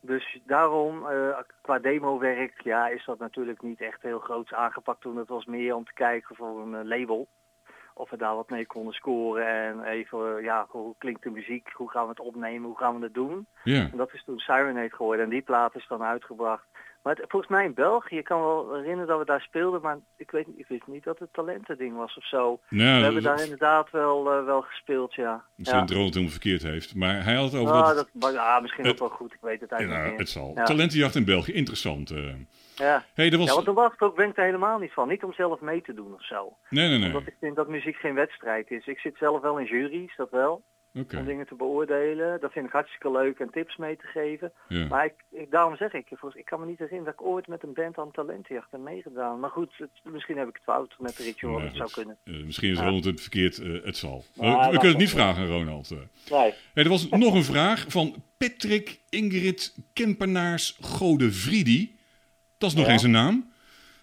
Dus 0.00 0.38
daarom, 0.46 1.06
eh, 1.06 1.38
qua 1.60 1.78
demowerk, 1.78 2.60
ja, 2.62 2.88
is 2.88 3.04
dat 3.04 3.18
natuurlijk 3.18 3.62
niet 3.62 3.80
echt 3.80 4.02
heel 4.02 4.18
groots 4.18 4.52
aangepakt 4.54 5.00
toen. 5.00 5.16
Het 5.16 5.28
was 5.28 5.44
meer 5.44 5.74
om 5.74 5.84
te 5.84 5.92
kijken 5.94 6.36
voor 6.36 6.60
een 6.60 6.74
eh, 6.74 6.84
label. 6.84 7.28
Of 7.94 8.10
we 8.10 8.16
daar 8.16 8.34
wat 8.34 8.50
mee 8.50 8.66
konden 8.66 8.94
scoren 8.94 9.46
en 9.46 9.84
even, 9.84 10.36
eh, 10.36 10.44
ja, 10.44 10.66
hoe 10.68 10.94
klinkt 10.98 11.22
de 11.22 11.30
muziek, 11.30 11.70
hoe 11.72 11.90
gaan 11.90 12.02
we 12.02 12.08
het 12.08 12.20
opnemen, 12.20 12.68
hoe 12.68 12.78
gaan 12.78 12.98
we 12.98 13.04
het 13.04 13.14
doen. 13.14 13.46
Ja, 13.64 13.88
En 13.90 13.96
dat 13.96 14.12
is 14.12 14.24
toen 14.24 14.38
Sirenade 14.38 14.90
geworden 14.90 15.24
en 15.24 15.30
die 15.30 15.42
plaat 15.42 15.74
is 15.74 15.86
dan 15.88 16.02
uitgebracht. 16.02 16.64
Maar 17.02 17.14
het- 17.16 17.24
volgens 17.28 17.50
mij 17.50 17.64
in 17.64 17.74
België, 17.74 18.14
je 18.14 18.22
kan 18.22 18.40
wel 18.40 18.74
herinneren 18.74 19.06
dat 19.06 19.18
we 19.18 19.24
daar 19.24 19.40
speelden, 19.40 19.80
maar 19.80 19.98
ik 20.16 20.30
weet 20.30 20.46
niet, 20.46 20.58
ik 20.58 20.66
wist 20.68 20.86
niet 20.86 21.04
dat 21.04 21.18
het 21.18 21.32
talentending 21.32 21.96
was 21.96 22.16
of 22.16 22.26
zo. 22.26 22.60
nou, 22.68 22.96
we 22.98 23.04
hebben 23.04 23.22
dat, 23.22 23.36
daar 23.36 23.42
inderdaad 23.44 23.90
wel, 23.90 24.32
eh, 24.32 24.44
wel 24.44 24.62
gespeeld, 24.62 25.14
ja. 25.14 25.44
misschien 25.56 25.80
dat 25.80 25.90
Ronald 25.90 26.10
helemaal 26.12 26.32
verkeerd 26.32 26.62
heeft. 26.62 26.94
Maar 26.94 27.24
hij 27.24 27.34
had 27.34 27.52
het 27.52 27.60
over 27.60 27.74
Ah, 27.74 27.86
dat... 27.86 27.96
dat, 27.96 28.08
maar, 28.12 28.32
ja, 28.32 28.60
misschien 28.60 28.86
ook 28.86 28.98
wel 28.98 29.08
goed, 29.08 29.32
ik 29.32 29.40
weet 29.40 29.60
het 29.60 29.70
Ja, 29.70 29.76
eigenlijk 29.76 30.04
nou, 30.04 30.10
niet 30.18 30.20
het 30.26 30.30
zal. 30.36 30.52
Ja. 30.54 30.64
Talentenjacht 30.64 31.14
in 31.14 31.24
België, 31.24 31.52
interessant. 31.52 32.10
eh. 32.10 32.34
Ja. 32.74 33.04
hey, 33.14 33.30
was... 33.30 33.46
ja, 33.48 33.62
want 33.62 33.92
ik 33.92 34.02
ook, 34.02 34.16
ben 34.16 34.28
ik 34.28 34.36
er 34.36 34.44
helemaal 34.44 34.78
niet 34.78 34.92
van. 34.92 35.08
Niet 35.08 35.22
om 35.24 35.32
zelf 35.32 35.60
mee 35.60 35.82
te 35.82 35.94
doen 35.94 36.14
of 36.14 36.24
zo. 36.26 36.56
Nee, 36.68 36.88
nee, 36.88 36.98
nee. 36.98 37.06
Omdat 37.06 37.26
ik 37.26 37.36
vind 37.40 37.56
dat 37.56 37.68
muziek 37.68 37.96
geen 37.96 38.14
wedstrijd 38.14 38.70
is. 38.70 38.86
Ik 38.86 38.98
zit 38.98 39.16
zelf 39.16 39.40
wel 39.40 39.58
in 39.58 39.66
juries, 39.66 40.16
dat 40.16 40.30
wel. 40.30 40.62
Om 40.94 41.24
dingen 41.24 41.46
te 41.46 41.54
beoordelen. 41.54 42.40
Dat 42.40 42.52
vind 42.52 42.66
ik 42.66 42.72
hartstikke 42.72 43.10
leuk 43.10 43.38
en 43.38 43.50
tips 43.50 43.76
mee 43.76 43.96
te 43.96 44.06
geven. 44.06 44.52
ja. 44.68 44.86
Maar 44.86 45.04
ik, 45.04 45.14
ik, 45.30 45.50
daarom 45.50 45.76
zeg 45.76 45.92
ik, 45.92 46.06
volgens- 46.08 46.34
ik 46.40 46.44
kan 46.44 46.60
me 46.60 46.66
niet 46.66 46.78
herinneren 46.78 47.12
dat 47.16 47.20
ik 47.26 47.32
ooit 47.32 47.46
met 47.46 47.62
een 47.62 47.72
band 47.74 47.98
aan 47.98 48.10
talentenjacht 48.10 48.70
heb 48.70 48.80
meegedaan. 48.80 49.40
Maar 49.40 49.50
goed, 49.50 49.72
het- 49.76 50.12
misschien 50.12 50.36
heb 50.38 50.48
ik 50.48 50.54
het 50.54 50.62
fout 50.62 50.94
met 50.98 51.16
de 51.16 51.22
ritual, 51.22 51.52
Nou, 51.58 51.64
dat 51.64 51.76
zou 51.76 51.90
kunnen. 51.90 52.16
Eh, 52.24 52.44
misschien 52.44 52.70
is 52.70 52.78
Ja. 52.78 52.84
Ronald 52.84 53.04
het 53.04 53.20
verkeerd, 53.20 53.58
eh, 53.58 53.84
het 53.84 53.96
zal. 53.96 54.24
Ja, 54.32 54.56
we 54.58 54.64
we 54.64 54.70
kunnen 54.70 54.88
het 54.88 54.98
niet 54.98 55.10
vragen 55.10 55.46
Ronald. 55.46 55.90
eh. 55.90 55.98
Nee. 56.30 56.52
Hey, 56.74 56.82
er 56.84 56.88
was 56.88 57.08
nog 57.26 57.34
een 57.34 57.44
vraag 57.44 57.84
van 57.88 58.14
Patrick 58.38 59.00
Ingrid 59.08 59.76
Kempenaars 59.92 60.78
Godefriedi. 60.80 61.98
Dat 62.58 62.70
is 62.70 62.76
nog 62.76 62.86
eens 62.86 63.02
een 63.02 63.10
naam. 63.10 63.50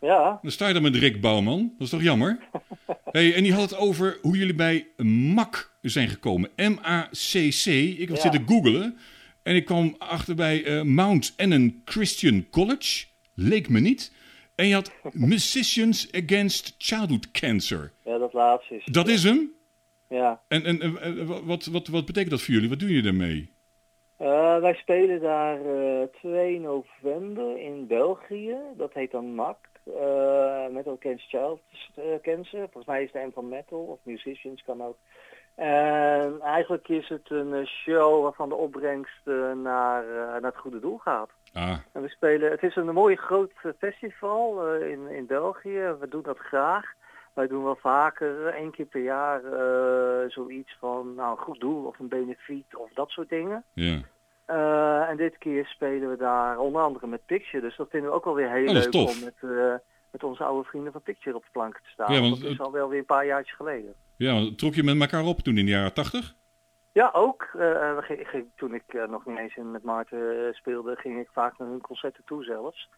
Ja, 0.01 0.39
Dan 0.41 0.51
sta 0.51 0.67
je 0.67 0.73
dan 0.73 0.81
met 0.81 0.95
Rick 0.95 1.21
Bouwman. 1.21 1.73
Dat 1.77 1.81
is 1.87 1.89
toch 1.89 2.01
jammer? 2.01 2.39
hey, 3.11 3.35
en 3.35 3.43
die 3.43 3.53
had 3.53 3.61
het 3.69 3.77
over 3.79 4.17
hoe 4.21 4.37
jullie 4.37 4.55
bij 4.55 4.87
MAC 4.97 5.68
zijn 5.81 6.09
gekomen. 6.09 6.49
M-A-C-C. 6.55 7.65
Ik 7.99 8.09
was 8.09 8.23
Ja. 8.23 8.31
zitten 8.31 8.47
googelen. 8.47 8.97
En 9.43 9.55
ik 9.55 9.65
kwam 9.65 9.95
achter 9.97 10.35
bij 10.35 10.63
eh, 10.65 10.81
Mount 10.81 11.33
Annan 11.37 11.81
Christian 11.85 12.49
College. 12.49 13.05
Leek 13.33 13.69
me 13.69 13.79
niet. 13.79 14.13
En 14.55 14.67
je 14.67 14.73
had 14.73 14.91
Musicians 15.13 16.11
Against 16.11 16.75
Childhood 16.77 17.31
Cancer. 17.31 17.91
ja, 18.05 18.17
dat 18.17 18.33
laatste 18.33 18.75
is. 18.75 18.85
Dat 18.85 19.07
is 19.07 19.23
hem. 19.23 19.51
Ja. 20.09 20.41
En, 20.47 20.63
en, 20.65 20.81
en, 21.01 21.45
wat, 21.45 21.65
wat, 21.65 21.87
wat 21.87 22.05
betekent 22.05 22.31
dat 22.31 22.41
voor 22.41 22.53
jullie? 22.53 22.69
Wat 22.69 22.79
doen 22.79 22.87
jullie 22.89 23.03
daarmee? 23.03 23.51
Eh, 24.17 24.59
wij 24.59 24.73
spelen 24.73 25.21
daar 25.21 25.59
eh 25.65 26.07
2 26.21 26.59
november 26.59 27.59
in 27.59 27.87
België. 27.87 28.55
Dat 28.77 28.93
heet 28.93 29.11
dan 29.11 29.35
MAC. 29.35 29.57
eh 29.85 30.67
Metal 30.71 30.97
Against 30.99 31.29
Child 31.29 31.61
Cancer. 32.21 32.59
Volgens 32.59 32.85
mij 32.85 33.03
is 33.03 33.09
het 33.13 33.23
een 33.23 33.31
van 33.33 33.47
Metal 33.49 33.79
of 33.79 33.99
Musicians 34.03 34.63
kan 34.63 34.81
ook. 34.83 34.97
En 35.59 36.41
eigenlijk 36.41 36.87
is 36.87 37.07
het 37.09 37.29
een 37.29 37.53
eh, 37.53 37.65
show 37.65 38.23
waarvan 38.23 38.49
de 38.49 38.55
opbrengst 38.55 39.27
eh, 39.27 39.51
naar, 39.63 40.03
eh, 40.03 40.17
naar 40.17 40.51
het 40.51 40.57
goede 40.57 40.79
doel 40.79 40.97
gaat. 40.97 41.29
Ah, 41.53 41.77
En 41.91 42.01
we 42.01 42.09
spelen, 42.09 42.51
het 42.51 42.63
is 42.63 42.75
een 42.75 42.93
mooi 42.93 43.15
groot 43.15 43.51
festival 43.77 44.75
in, 44.75 45.07
in 45.07 45.25
België. 45.25 45.95
We 45.99 46.07
doen 46.09 46.21
dat 46.21 46.37
graag. 46.37 46.85
Wij 47.33 47.47
doen 47.47 47.63
wel 47.63 47.75
vaker, 47.75 48.47
één 48.47 48.71
keer 48.71 48.85
per 48.85 49.01
jaar, 49.01 49.41
zoiets 50.31 50.75
van 50.79 51.15
nou, 51.15 51.31
een 51.31 51.43
goed 51.43 51.59
doel 51.59 51.85
of 51.85 51.99
een 51.99 52.07
benefiet 52.07 52.75
of 52.75 52.89
dat 52.93 53.09
soort 53.09 53.29
dingen. 53.29 53.63
ja. 53.73 54.01
En 55.07 55.17
dit 55.17 55.37
keer 55.37 55.65
spelen 55.65 56.09
we 56.09 56.17
daar 56.17 56.59
onder 56.59 56.81
andere 56.81 57.07
met 57.07 57.25
Picture. 57.25 57.61
Dus 57.61 57.75
dat 57.77 57.89
vinden 57.89 58.09
we 58.09 58.15
ook 58.15 58.25
wel 58.25 58.35
weer 58.35 58.49
heel 58.51 58.67
Oh, 58.67 58.73
leuk 58.73 58.93
om 58.93 59.19
met, 59.23 59.51
met 60.11 60.23
onze 60.23 60.43
oude 60.43 60.69
vrienden 60.69 60.91
van 60.91 61.01
Picture 61.01 61.35
op 61.35 61.43
de 61.43 61.49
planken 61.51 61.83
te 61.83 61.89
staan. 61.89 62.13
Ja, 62.13 62.21
want 62.21 62.41
dat 62.41 62.51
is 62.51 62.59
al 62.59 62.71
wel 62.71 62.89
weer 62.89 62.99
een 62.99 63.05
paar 63.05 63.25
jaartjes 63.25 63.55
geleden. 63.55 63.93
Ja, 64.15 64.49
trok 64.55 64.73
je 64.73 64.83
met 64.83 64.99
elkaar 65.01 65.23
op 65.25 65.39
toen 65.39 65.57
in 65.57 65.65
de 65.65 65.71
jaren 65.71 65.93
tachtig? 65.93 66.35
Ja, 66.91 67.09
ook. 67.13 67.47
Eh, 67.57 67.97
ging- 67.97 68.27
ging- 68.27 68.51
toen 68.55 68.73
ik 68.73 68.83
eh, 68.87 69.07
nog 69.07 69.25
niet 69.25 69.37
eens 69.37 69.55
in- 69.55 69.71
met 69.71 69.83
Maarten 69.83 70.47
eh, 70.47 70.53
speelde, 70.53 70.95
ging 70.95 71.19
ik 71.19 71.29
vaak 71.31 71.57
naar 71.57 71.67
hun 71.67 71.81
concerten 71.81 72.23
toe 72.25 72.43
zelfs. 72.43 72.89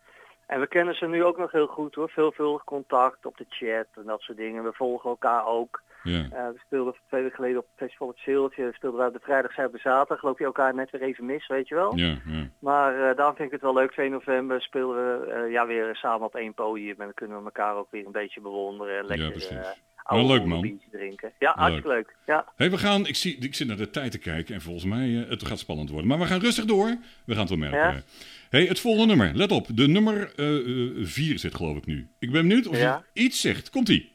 En 0.46 0.60
we 0.60 0.68
kennen 0.68 0.96
ze 0.96 1.08
nu 1.08 1.24
ook 1.24 1.38
nog 1.38 1.52
heel 1.52 1.68
goed 1.68 1.96
hoor. 1.96 2.10
Veelvuldig 2.10 2.64
contact 2.64 3.26
op 3.26 3.38
de 3.38 3.46
chat 3.50 3.88
en 3.96 4.04
dat 4.06 4.22
soort 4.22 4.38
dingen. 4.38 4.64
We 4.64 4.74
volgen 4.74 5.10
elkaar 5.10 5.46
ook. 5.46 5.82
Ja. 6.04 6.20
Eh, 6.32 6.48
we 6.48 6.60
speelden 6.66 6.96
twee 7.08 7.22
weken 7.22 7.36
geleden 7.36 7.58
op 7.60 7.66
het 7.70 7.78
festival 7.78 8.08
het 8.08 8.20
Zeeltje. 8.20 8.72
Speelden 8.74 9.00
we 9.00 9.08
op 9.08 9.14
de 9.14 9.20
vrijdag, 9.20 9.54
zij 9.54 9.66
op 9.66 9.72
de 9.72 9.80
zaterdag. 9.80 10.24
Loop 10.24 10.40
je 10.40 10.46
elkaar 10.46 10.76
net 10.76 10.92
weer 10.92 11.02
even 11.02 11.26
mis, 11.26 11.48
weet 11.48 11.68
je 11.68 11.76
wel. 11.76 11.96
Ja, 11.98 12.18
ja. 12.26 12.50
Maar 12.60 13.10
eh, 13.10 13.16
daarom 13.18 13.36
vind 13.36 13.48
ik 13.48 13.54
het 13.54 13.62
wel 13.62 13.74
leuk. 13.74 13.92
2 13.92 14.10
november 14.10 14.62
spelen 14.62 14.90
we 14.96 15.32
eh, 15.32 15.52
ja, 15.52 15.68
weer 15.68 15.96
samen 15.96 16.26
op 16.26 16.36
één 16.36 16.54
podium. 16.54 16.96
En 17.00 17.06
dan 17.06 17.14
kunnen 17.14 17.38
we 17.38 17.44
elkaar 17.44 17.76
ook 17.76 17.92
weer 17.92 18.06
een 18.06 18.12
beetje 18.12 18.42
bewonderen. 18.42 18.98
En 18.98 19.06
lekker 19.06 19.48
eh 19.50 19.56
Nou, 20.10 20.22
leuk, 20.22 20.30
oude 20.30 20.46
man. 20.46 20.62
biertje 20.62 20.90
drinken. 20.92 21.32
Ja, 21.40 21.54
hartstikke 21.56 21.88
leuk. 21.90 22.16
Ja. 22.26 22.46
Hey, 22.56 22.70
we 22.72 22.78
gaan, 22.78 23.08
ik, 23.08 23.16
zie, 23.16 23.38
ik 23.40 23.56
zit 23.56 23.68
naar 23.68 23.78
de 23.78 23.90
tijd 23.90 24.12
te 24.12 24.20
kijken 24.20 24.56
en 24.56 24.62
volgens 24.62 24.86
mij, 24.86 25.22
eh, 25.24 25.30
het 25.30 25.46
gaat 25.46 25.60
spannend 25.60 25.90
worden. 25.90 26.08
Maar 26.08 26.20
we 26.20 26.26
gaan 26.26 26.40
rustig 26.40 26.66
door. 26.66 26.88
We 27.26 27.32
gaan 27.34 27.40
het 27.40 27.50
wel 27.50 27.58
merken. 27.58 27.80
Ja. 27.94 28.02
Hey, 28.50 28.66
het 28.66 28.80
volgende 28.80 29.08
nummer. 29.16 29.36
Let 29.36 29.52
op. 29.52 29.68
De 29.70 29.88
nummer 29.88 30.32
4 31.06 31.40
zit 31.40 31.56
geloof 31.56 31.78
ik 31.78 31.86
nu. 31.86 32.10
Ik 32.20 32.32
ben 32.32 32.48
benieuwd 32.48 32.68
of 32.68 32.78
Ja. 32.78 33.04
je 33.14 33.22
iets 33.22 33.42
zegt. 33.42 33.70
Komt-ie. 33.70 34.11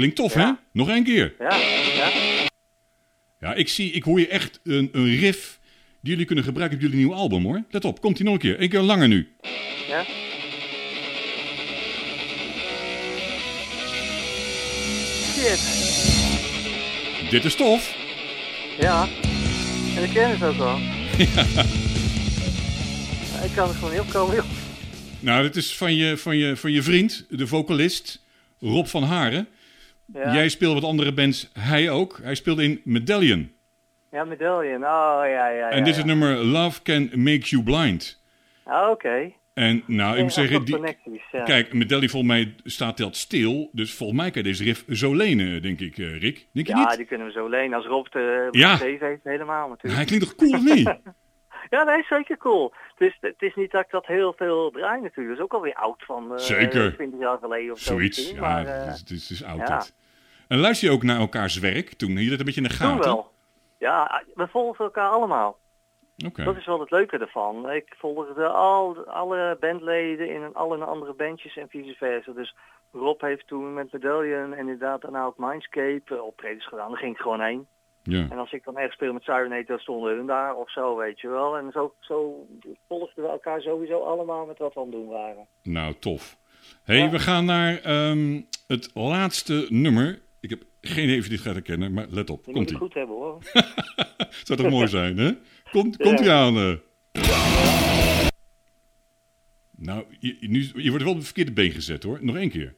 Klinkt 0.00 0.16
tof, 0.16 0.34
Ja. 0.34 0.40
hè? 0.46 0.52
Nog 0.72 0.88
één 0.88 1.04
keer. 1.04 1.34
Ja, 1.38 1.56
ja. 1.96 2.10
Ja, 3.40 3.54
ik 3.54 3.68
zie, 3.68 3.90
ik 3.92 4.02
hoor 4.02 4.20
je 4.20 4.28
echt 4.28 4.60
een, 4.64 4.88
een 4.92 5.16
riff 5.18 5.58
die 6.00 6.10
jullie 6.10 6.24
kunnen 6.26 6.44
gebruiken 6.44 6.76
op 6.76 6.82
jullie 6.82 6.98
nieuwe 6.98 7.14
album, 7.14 7.42
hoor. 7.44 7.64
Let 7.70 7.84
op, 7.84 8.00
komt-ie 8.00 8.24
nog 8.24 8.34
een 8.34 8.40
keer. 8.40 8.60
Eén 8.62 8.68
keer 8.68 8.80
langer 8.80 9.08
nu. 9.08 9.28
ja. 9.88 10.04
Shit. 15.34 15.60
Dit 17.30 17.44
is 17.44 17.54
tof. 17.54 17.94
Ja. 18.80 19.08
En 19.96 20.02
ik 20.02 20.10
ken 20.10 20.30
het 20.30 20.42
ook 20.42 20.56
wel. 20.56 20.78
Ja, 23.34 23.42
Ik 23.46 23.50
kan 23.54 23.68
er 23.68 23.74
gewoon 23.74 23.90
niet 23.90 24.00
opkomen, 24.00 24.34
joh. 24.36 24.44
Nou, 25.20 25.42
dit 25.42 25.56
is 25.56 25.76
van 25.76 25.94
je, 25.94 26.16
van 26.16 26.36
je, 26.36 26.56
van 26.56 26.72
je 26.72 26.82
vriend, 26.82 27.26
de 27.28 27.46
vocalist, 27.46 28.22
Rob 28.60 28.86
van 28.86 29.02
Haren. 29.02 29.48
Ja, 30.12 30.34
Jij 30.34 30.48
speelt 30.48 30.74
wat 30.74 30.84
andere 30.84 31.12
bands, 31.12 31.50
hij 31.58 31.90
ook. 31.90 32.18
Hij 32.22 32.34
speelde 32.34 32.64
in 32.64 32.80
Medallion. 32.84 33.52
ja 34.10 34.24
Medallion. 34.24 34.74
Oh, 34.84 35.20
ja, 35.22 35.24
ja, 35.26 35.48
ja. 35.48 35.68
en 35.70 35.78
dit 35.84 35.92
is 35.92 35.96
het 35.96 36.06
nummer 36.06 36.36
Love 36.36 36.82
Can 36.82 37.10
Make 37.14 37.38
You 37.38 37.62
Blind. 37.62 38.22
Ah, 38.64 38.90
Oké. 38.90 39.32
En 39.54 39.82
nou, 39.86 40.16
ik 40.16 40.22
moet 40.22 40.32
zeggen, 40.32 40.64
die, 40.64 40.80
kijk, 41.44 41.72
Medallion 41.72 42.08
volgens 42.08 42.32
mij 42.32 42.54
staat 42.64 42.96
dat 42.96 43.16
stil. 43.16 43.68
Dus 43.72 43.94
volgens 43.94 44.18
mij 44.20 44.30
kan 44.30 44.42
je 44.42 44.48
deze 44.48 44.64
riff 44.64 44.84
zo 44.88 45.14
lenen, 45.14 45.62
denk 45.62 45.80
ik, 45.80 45.98
eh, 45.98 46.18
Rick. 46.20 46.46
Denk 46.52 46.66
je 46.66 46.72
Ja, 46.76 46.88
niet? 46.88 46.96
die 46.96 47.06
kunnen 47.06 47.26
we 47.26 47.32
zo 47.32 47.48
lenen. 47.48 47.76
Als 47.76 47.86
Rob 47.86 48.06
de 48.10 48.48
Ja. 48.50 48.76
Heeft, 48.78 49.20
helemaal 49.24 49.68
natuurlijk. 49.68 49.94
Hij 49.94 50.04
klinkt 50.04 50.24
toch 50.26 50.34
cool 50.34 50.52
of 50.52 50.74
niet? 50.74 50.94
Ja, 51.70 51.82
nee, 51.84 52.04
zeker 52.08 52.36
cool. 52.36 52.72
Het 52.94 53.08
is, 53.08 53.16
het 53.20 53.42
is 53.42 53.54
niet 53.54 53.70
dat 53.70 53.80
ik 53.84 53.90
dat 53.90 54.06
heel 54.06 54.34
veel 54.36 54.70
draai 54.70 55.00
natuurlijk. 55.00 55.28
Dat 55.28 55.36
is 55.36 55.42
ook 55.42 55.52
alweer 55.52 55.74
oud 55.74 56.02
van 56.04 56.32
eh, 56.32 56.38
Zeker. 56.38 56.94
20 56.94 57.20
jaar 57.20 57.38
geleden 57.38 57.72
of 57.72 57.78
zo. 57.78 57.92
Zoiets. 57.92 58.30
Ja, 58.30 58.40
maar 58.40 58.66
eh, 58.66 58.84
het, 58.84 58.94
is, 58.94 59.00
het, 59.00 59.10
is, 59.10 59.30
is 59.30 59.44
oud 59.44 59.68
ja. 59.68 59.82
En 60.50 60.58
luister 60.58 60.88
je 60.88 60.94
ook 60.94 61.02
naar 61.02 61.18
elkaars 61.18 61.58
werk 61.58 61.92
toen? 61.94 62.08
Hield 62.10 62.22
je 62.22 62.30
dat 62.30 62.38
een 62.38 62.44
beetje 62.44 62.60
in 62.60 62.68
de 62.68 62.76
toen 62.76 62.86
gaten? 62.88 63.04
wel. 63.10 63.30
Ja, 63.78 64.22
we 64.34 64.46
volgen 64.48 64.84
elkaar 64.84 65.08
allemaal. 65.08 65.58
Oké. 66.26 66.44
Dat 66.44 66.56
is 66.56 66.66
wel 66.66 66.80
het 66.80 66.90
leuke 66.90 67.18
ervan. 67.18 67.70
Ik 67.70 67.94
volgde 67.98 68.46
al, 68.48 69.06
alle 69.06 69.56
bandleden 69.60 70.28
in 70.30 70.54
alle 70.54 70.84
andere 70.84 71.12
bandjes 71.12 71.56
en 71.56 71.68
vice 71.68 71.94
versa. 71.94 72.32
Dus 72.32 72.54
Rob 72.92 73.20
heeft 73.20 73.46
toen 73.46 73.74
met 73.74 73.92
Medallion 73.92 74.52
en 74.52 74.58
inderdaad 74.58 75.00
daarna 75.00 75.24
ook 75.24 75.38
Mindscape 75.38 76.02
eh, 76.14 76.22
optredens 76.22 76.66
gedaan. 76.66 76.88
Daar 76.90 76.98
ging 76.98 77.14
ik 77.14 77.20
gewoon 77.20 77.40
heen. 77.40 77.66
Ja. 78.02 78.26
En 78.30 78.38
als 78.38 78.52
ik 78.52 78.64
dan 78.64 78.76
ergens 78.76 78.94
speel 78.94 79.12
met 79.12 79.22
Sirenate, 79.22 79.64
dan 79.66 79.78
stonden 79.78 80.16
hun 80.16 80.26
daar 80.26 80.54
of 80.54 80.70
zo, 80.70 80.96
weet 80.96 81.20
je 81.20 81.28
wel. 81.28 81.56
En 81.56 81.70
zo, 81.72 81.94
zo 82.00 82.46
volgden 82.88 83.24
we 83.24 83.30
elkaar 83.30 83.60
sowieso 83.60 84.00
allemaal 84.04 84.46
met 84.46 84.58
wat 84.58 84.74
we 84.74 84.80
aan 84.80 84.86
het 84.86 84.94
doen 84.94 85.08
waren. 85.08 85.46
Nou, 85.62 85.94
tof. 85.98 86.36
hey, 86.84 86.96
Ja. 86.96 87.10
we 87.10 87.18
gaan 87.18 87.44
naar 87.44 87.78
ehm, 87.80 88.40
het 88.66 88.90
laatste 88.94 89.66
nummer. 89.68 90.20
Ik 90.40 90.50
heb 90.50 90.62
geen 90.80 91.04
idee 91.04 91.18
of 91.18 91.24
je 91.24 91.30
dit 91.30 91.40
gaat 91.40 91.54
herkennen, 91.54 91.92
maar 91.92 92.06
let 92.08 92.30
op. 92.30 92.44
Je 92.46 92.52
moet 92.52 92.54
Komt 92.54 92.68
het 92.70 92.78
goed 92.78 92.94
hebben 92.94 93.16
hoor. 93.16 93.38
Zou 94.44 94.58
toch 94.58 94.70
mooi 94.70 94.88
zijn, 94.98 95.16
hè? 95.18 95.30
Komt, 95.70 95.96
komt 95.96 96.20
ie 96.20 96.30
aan. 96.30 96.56
eh. 96.56 96.72
Nou, 99.76 100.04
je, 100.20 100.36
nu, 100.40 100.70
je 100.74 100.88
wordt 100.88 101.02
wel 101.02 101.12
op 101.12 101.16
het 101.18 101.26
verkeerde 101.26 101.52
been 101.52 101.70
gezet, 101.70 102.02
hoor. 102.02 102.18
Nog 102.20 102.36
één 102.36 102.50
keer. 102.50 102.74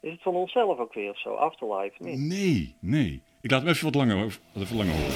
Is 0.00 0.10
het 0.10 0.22
van 0.22 0.34
onszelf 0.34 0.78
ook 0.78 0.94
weer 0.94 1.10
of 1.10 1.20
zo? 1.20 1.34
Afterlife? 1.34 1.94
Niet? 1.98 2.18
Nee, 2.18 2.76
nee. 2.80 3.22
Ik 3.40 3.50
laat 3.50 3.60
hem 3.60 3.70
even 3.70 3.84
wat 3.84 3.94
langer, 3.94 4.16
wat 4.52 4.62
even 4.62 4.76
langer 4.76 4.94
horen. 4.94 5.14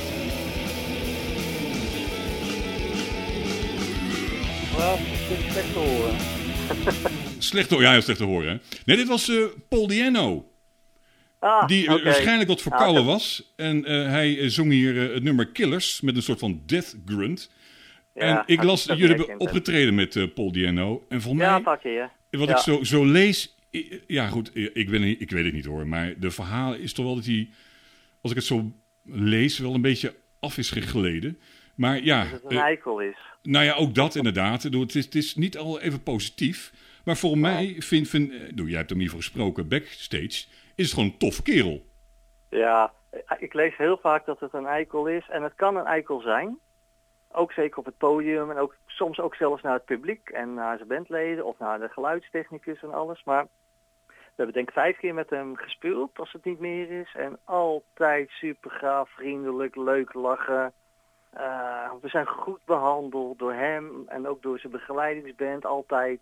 Ja, 4.78 4.90
dat 4.90 5.38
is 5.38 5.52
slecht 5.52 5.72
te 5.72 5.78
horen. 5.78 6.16
Slecht 7.38 7.68
te 7.68 7.74
horen, 7.74 7.86
ja, 7.88 7.92
heel 7.94 8.02
slecht 8.02 8.18
te 8.18 8.24
horen. 8.24 8.48
Hè? 8.52 8.58
Nee, 8.84 8.96
dit 8.96 9.08
was 9.08 9.28
eh, 9.28 9.36
Paul 9.68 9.86
Diano. 9.86 10.50
Ah, 11.38 11.66
Die 11.66 11.86
eh, 11.96 12.04
waarschijnlijk 12.04 12.48
wat 12.48 12.62
verkouden 12.62 13.02
Ja, 13.02 13.06
dat- 13.08 13.12
was. 13.16 13.52
En 13.56 13.84
eh, 13.84 14.06
hij 14.08 14.50
zong 14.50 14.70
hier 14.72 14.94
het 15.12 15.22
nummer 15.22 15.46
Killers 15.48 16.00
met 16.00 16.16
een 16.16 16.22
soort 16.22 16.38
van 16.38 16.62
death 16.66 16.96
grunt. 17.06 17.50
Ja, 18.14 18.22
en 18.38 18.42
ik 18.54 18.62
las, 18.62 18.84
jullie 18.84 19.06
hebben 19.06 19.40
opgetreden 19.40 19.94
met 19.94 20.34
Paul 20.34 20.52
Diano. 20.52 21.06
En 21.08 21.20
Ja, 21.26 21.32
mij, 21.34 21.48
een 21.48 21.62
paar 21.62 21.78
keer. 21.78 22.10
wat 22.30 22.48
ja. 22.48 22.54
ik 22.56 22.62
zo, 22.62 22.84
zo 22.84 23.04
lees... 23.04 23.56
Ja, 24.06 24.28
goed, 24.28 24.50
ik, 24.54 24.90
ben, 24.90 25.02
ik 25.20 25.30
weet 25.30 25.44
het 25.44 25.54
niet 25.54 25.64
hoor. 25.64 25.86
Maar 25.86 26.14
de 26.18 26.30
verhaal 26.30 26.74
is 26.74 26.92
toch 26.92 27.04
wel 27.04 27.14
dat 27.14 27.24
hij, 27.24 27.48
als 28.20 28.30
ik 28.30 28.36
het 28.36 28.46
zo 28.46 28.72
lees, 29.04 29.58
wel 29.58 29.74
een 29.74 29.80
beetje 29.80 30.14
af 30.40 30.58
is 30.58 30.70
gegleden. 30.70 31.38
Maar 31.74 32.04
ja, 32.04 32.22
Dat 32.24 32.42
het 32.42 32.52
een 32.52 32.58
eikel 32.58 33.00
is. 33.00 33.16
nou 33.42 33.64
ja, 33.64 33.72
ook 33.74 33.94
dat 33.94 34.14
inderdaad. 34.14 34.62
Het 34.62 34.94
is, 34.94 35.04
het 35.04 35.14
is 35.14 35.34
niet 35.34 35.58
al 35.58 35.80
even 35.80 36.02
positief. 36.02 36.72
Maar 37.08 37.16
voor 37.16 37.38
mij, 37.38 37.76
vind, 37.78 38.08
vind, 38.08 38.32
eh, 38.32 38.46
bedoel, 38.46 38.66
jij 38.66 38.76
hebt 38.76 38.90
hem 38.90 38.98
hiervoor 38.98 39.18
gesproken, 39.18 39.68
backstage, 39.68 40.46
is 40.74 40.84
het 40.84 40.92
gewoon 40.92 41.08
een 41.08 41.18
tof 41.18 41.42
kerel. 41.42 41.82
Ja, 42.50 42.92
ik 43.38 43.52
lees 43.52 43.76
heel 43.76 43.98
vaak 43.98 44.26
dat 44.26 44.40
het 44.40 44.52
een 44.52 44.66
eikel 44.66 45.06
is. 45.06 45.28
En 45.28 45.42
het 45.42 45.52
kan 45.54 45.76
een 45.76 45.86
eikel 45.86 46.20
zijn. 46.20 46.58
Ook 47.32 47.52
zeker 47.52 47.78
op 47.78 47.84
het 47.84 47.96
podium. 47.98 48.50
En 48.50 48.56
ook, 48.56 48.76
soms 48.86 49.20
ook 49.20 49.34
zelfs 49.34 49.62
naar 49.62 49.72
het 49.72 49.84
publiek. 49.84 50.28
En 50.28 50.54
naar 50.54 50.76
zijn 50.76 50.88
bandleden. 50.88 51.44
Of 51.44 51.58
naar 51.58 51.78
de 51.78 51.88
geluidstechnicus 51.88 52.82
en 52.82 52.92
alles. 52.92 53.24
Maar 53.24 53.46
we 54.06 54.14
hebben 54.36 54.54
denk 54.54 54.68
ik 54.68 54.74
vijf 54.74 54.96
keer 54.96 55.14
met 55.14 55.30
hem 55.30 55.56
gespeeld. 55.56 56.18
Als 56.18 56.32
het 56.32 56.44
niet 56.44 56.60
meer 56.60 56.90
is. 57.00 57.14
En 57.14 57.38
altijd 57.44 58.30
super 58.30 58.70
gaaf, 58.70 59.10
vriendelijk, 59.10 59.76
leuk 59.76 60.14
lachen. 60.14 60.72
Eh, 61.30 61.92
we 62.00 62.08
zijn 62.08 62.26
goed 62.26 62.60
behandeld 62.64 63.38
door 63.38 63.54
hem. 63.54 64.02
En 64.06 64.26
ook 64.26 64.42
door 64.42 64.58
zijn 64.58 64.72
begeleidingsband 64.72 65.66
altijd. 65.66 66.20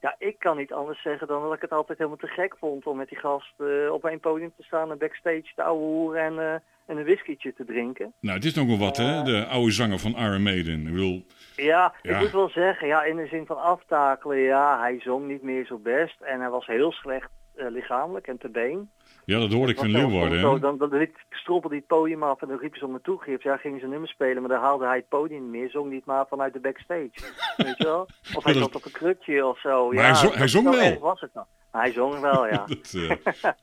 Ja, 0.00 0.14
ik 0.18 0.38
kan 0.38 0.56
niet 0.56 0.72
anders 0.72 1.02
zeggen 1.02 1.26
dan 1.26 1.42
dat 1.42 1.52
ik 1.54 1.60
het 1.60 1.70
altijd 1.72 1.98
helemaal 1.98 2.18
te 2.18 2.26
gek 2.26 2.56
vond 2.58 2.86
om 2.86 2.96
met 2.96 3.08
die 3.08 3.18
gast 3.18 3.52
eh, 3.58 3.92
op 3.92 4.04
een 4.04 4.20
podium 4.20 4.52
te 4.56 4.62
staan 4.62 4.90
en 4.90 4.98
backstage 4.98 5.52
te 5.54 5.62
ouwe 5.62 5.82
hoeren 5.84 6.22
en, 6.22 6.38
eh, 6.38 6.52
en 6.86 6.96
een 6.96 7.04
whiskietje 7.04 7.54
te 7.54 7.64
drinken. 7.64 8.12
Nou, 8.20 8.36
het 8.36 8.44
is 8.44 8.54
nog 8.54 8.66
wel 8.66 8.78
wat, 8.78 8.96
hè? 8.96 9.22
De 9.22 9.46
oude 9.46 9.70
zanger 9.72 9.98
van 9.98 10.16
Iron 10.16 10.42
Maiden. 10.42 10.86
Ik 10.86 10.92
bedoel, 10.92 11.24
Ja, 11.56 11.94
Ja. 12.02 12.14
ik 12.14 12.20
moet 12.20 12.30
wel 12.32 12.48
zeggen, 12.48 12.86
ja, 12.88 13.02
in 13.04 13.16
de 13.16 13.26
zin 13.26 13.46
van 13.46 13.60
aftakelen, 13.62 14.38
ja, 14.38 14.78
hij 14.80 15.00
zong 15.00 15.26
niet 15.26 15.42
meer 15.42 15.66
zo 15.66 15.78
best 15.78 16.20
en 16.20 16.40
hij 16.40 16.50
was 16.50 16.66
heel 16.66 16.92
slecht 16.92 17.30
eh, 17.56 17.66
lichamelijk 17.70 18.26
en 18.26 18.38
te 18.38 18.48
been. 18.48 18.90
Ja, 19.30 19.38
dat 19.38 19.52
hoorde 19.52 19.72
ik 19.72 19.78
van 19.78 19.90
Leeuwarden. 19.90 20.38
hè? 20.38 20.58
Dan, 20.58 20.78
dan 20.78 20.88
liep- 20.96 21.18
strompelde 21.30 21.74
hij 21.76 21.84
het 21.88 21.98
podium 21.98 22.22
af 22.22 22.42
en 22.42 22.48
dan 22.48 22.58
riep 22.58 22.76
ze 22.76 22.84
om 22.86 22.92
me 22.92 23.00
toe, 23.00 23.22
Gips. 23.22 23.44
Ja, 23.44 23.56
gingen 23.56 23.80
ze 23.80 23.86
nummer 23.86 24.08
spelen, 24.08 24.40
maar 24.42 24.50
dan 24.50 24.60
haalde 24.60 24.86
hij 24.86 24.96
het 24.96 25.08
podium 25.08 25.42
niet 25.42 25.50
meer, 25.50 25.70
zong 25.70 25.90
niet 25.90 26.04
maar 26.04 26.26
vanuit 26.28 26.52
de 26.52 26.60
backstage. 26.60 27.10
Weet 27.56 27.76
je 27.76 27.84
wel? 27.84 28.06
Of 28.34 28.44
hij 28.44 28.52
dat- 28.52 28.62
zat 28.62 28.74
op 28.76 28.84
een 28.84 28.90
krukje 28.92 29.46
of 29.46 29.60
zo. 29.60 29.86
Maar 29.86 29.94
ja, 29.94 30.02
hij 30.02 30.14
zong- 30.48 30.72
hij 30.74 30.90
wel. 30.90 30.98
was 30.98 31.20
het 31.20 31.30
dan. 31.32 31.44
Maar 31.72 31.82
hij 31.82 31.92
zong 31.92 32.20
wel, 32.20 32.46
ja. 32.46 32.64
Dat, 32.66 32.94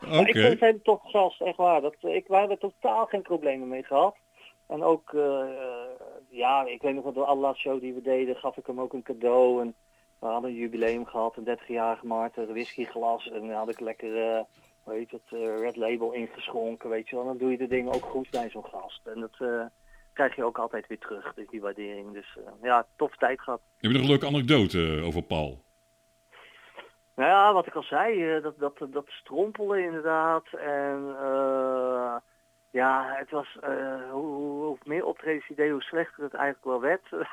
eh. 0.10 0.20
Ik 0.30 0.36
vind 0.38 0.60
hem 0.60 0.80
toch 0.84 1.02
gast, 1.04 1.42
echt 1.42 1.58
waar. 1.58 1.82
Dat, 1.82 1.96
ik, 2.00 2.28
wij 2.28 2.40
hebben 2.40 2.60
totaal 2.60 3.06
geen 3.06 3.22
problemen 3.22 3.68
mee 3.68 3.84
gehad. 3.84 4.16
En 4.68 4.84
ook, 4.84 5.14
eh, 5.14 5.40
ja, 6.30 6.66
ik 6.66 6.82
weet 6.82 6.94
nog 6.96 7.04
wel, 7.04 7.14
de 7.14 7.24
allerlaatste 7.24 7.70
show 7.70 7.82
die 7.82 7.94
we 7.94 8.02
deden, 8.02 8.36
gaf 8.36 8.58
ik 8.58 8.66
hem 8.66 8.80
ook 8.82 8.94
een 8.94 9.04
cadeau. 9.04 9.62
En 9.62 9.76
we 10.20 10.28
hadden 10.28 10.50
een 10.50 10.56
jubileum 10.56 11.06
gehad, 11.06 11.38
een 11.38 11.58
30-jarige 11.58 12.06
Maarten, 12.06 12.44
een 12.48 12.54
whiskyglas. 12.54 13.30
En 13.32 13.40
dan 13.48 13.52
had 13.58 13.70
ik 13.70 13.80
lekker, 13.80 14.18
eh 14.36 14.40
heet 14.93 15.12
het, 15.12 15.21
eh, 15.30 15.60
Red 15.60 15.76
Label 15.76 16.12
ingeschonken, 16.12 16.89
weet 16.89 17.10
je 17.10 17.15
wel. 17.15 17.26
Dan 17.26 17.38
doe 17.38 17.52
je 17.52 17.58
de 17.58 17.67
dingen 17.67 17.93
ook 17.93 18.06
goed 18.06 18.30
bij 18.30 18.50
zo'n 18.50 18.65
gast. 18.65 19.08
En 19.08 19.19
dat 19.19 19.36
eh, 19.38 19.65
krijg 20.13 20.36
je 20.36 20.43
ook 20.43 20.58
altijd 20.58 20.88
weer 20.88 21.00
terug, 21.00 21.34
dus 21.34 21.47
die 21.47 21.62
waardering. 21.62 22.13
Dus 22.13 22.38
eh, 22.38 22.52
ja, 22.62 22.88
toffe 22.95 23.17
tijd 23.17 23.41
gehad. 23.41 23.62
Heb 23.78 23.91
je 23.91 23.97
nog 23.97 24.02
een 24.02 24.10
leuke 24.10 24.28
anekdote 24.28 25.02
over 25.04 25.21
Paul? 25.21 25.65
Nou 27.15 27.30
ja, 27.30 27.54
wat 27.54 27.67
ik 27.67 27.76
al 27.76 27.84
zei, 27.84 28.41
dat, 28.41 28.60
dat, 28.60 28.88
dat 28.89 29.06
strompelen 29.08 29.84
inderdaad. 29.84 30.45
En 30.54 31.15
eh, 31.19 32.15
ja, 32.78 33.16
het 33.18 33.32
was, 33.32 33.48
eh, 33.62 34.12
hoe, 34.12 34.26
hoe, 34.26 34.78
meer 34.84 35.06
optredens 35.06 35.50
idee, 35.50 35.72
hoe 35.72 35.82
slechter 35.82 36.24
het 36.24 36.34
eigenlijk 36.34 36.66
wel 36.66 36.82
werd. 36.82 37.28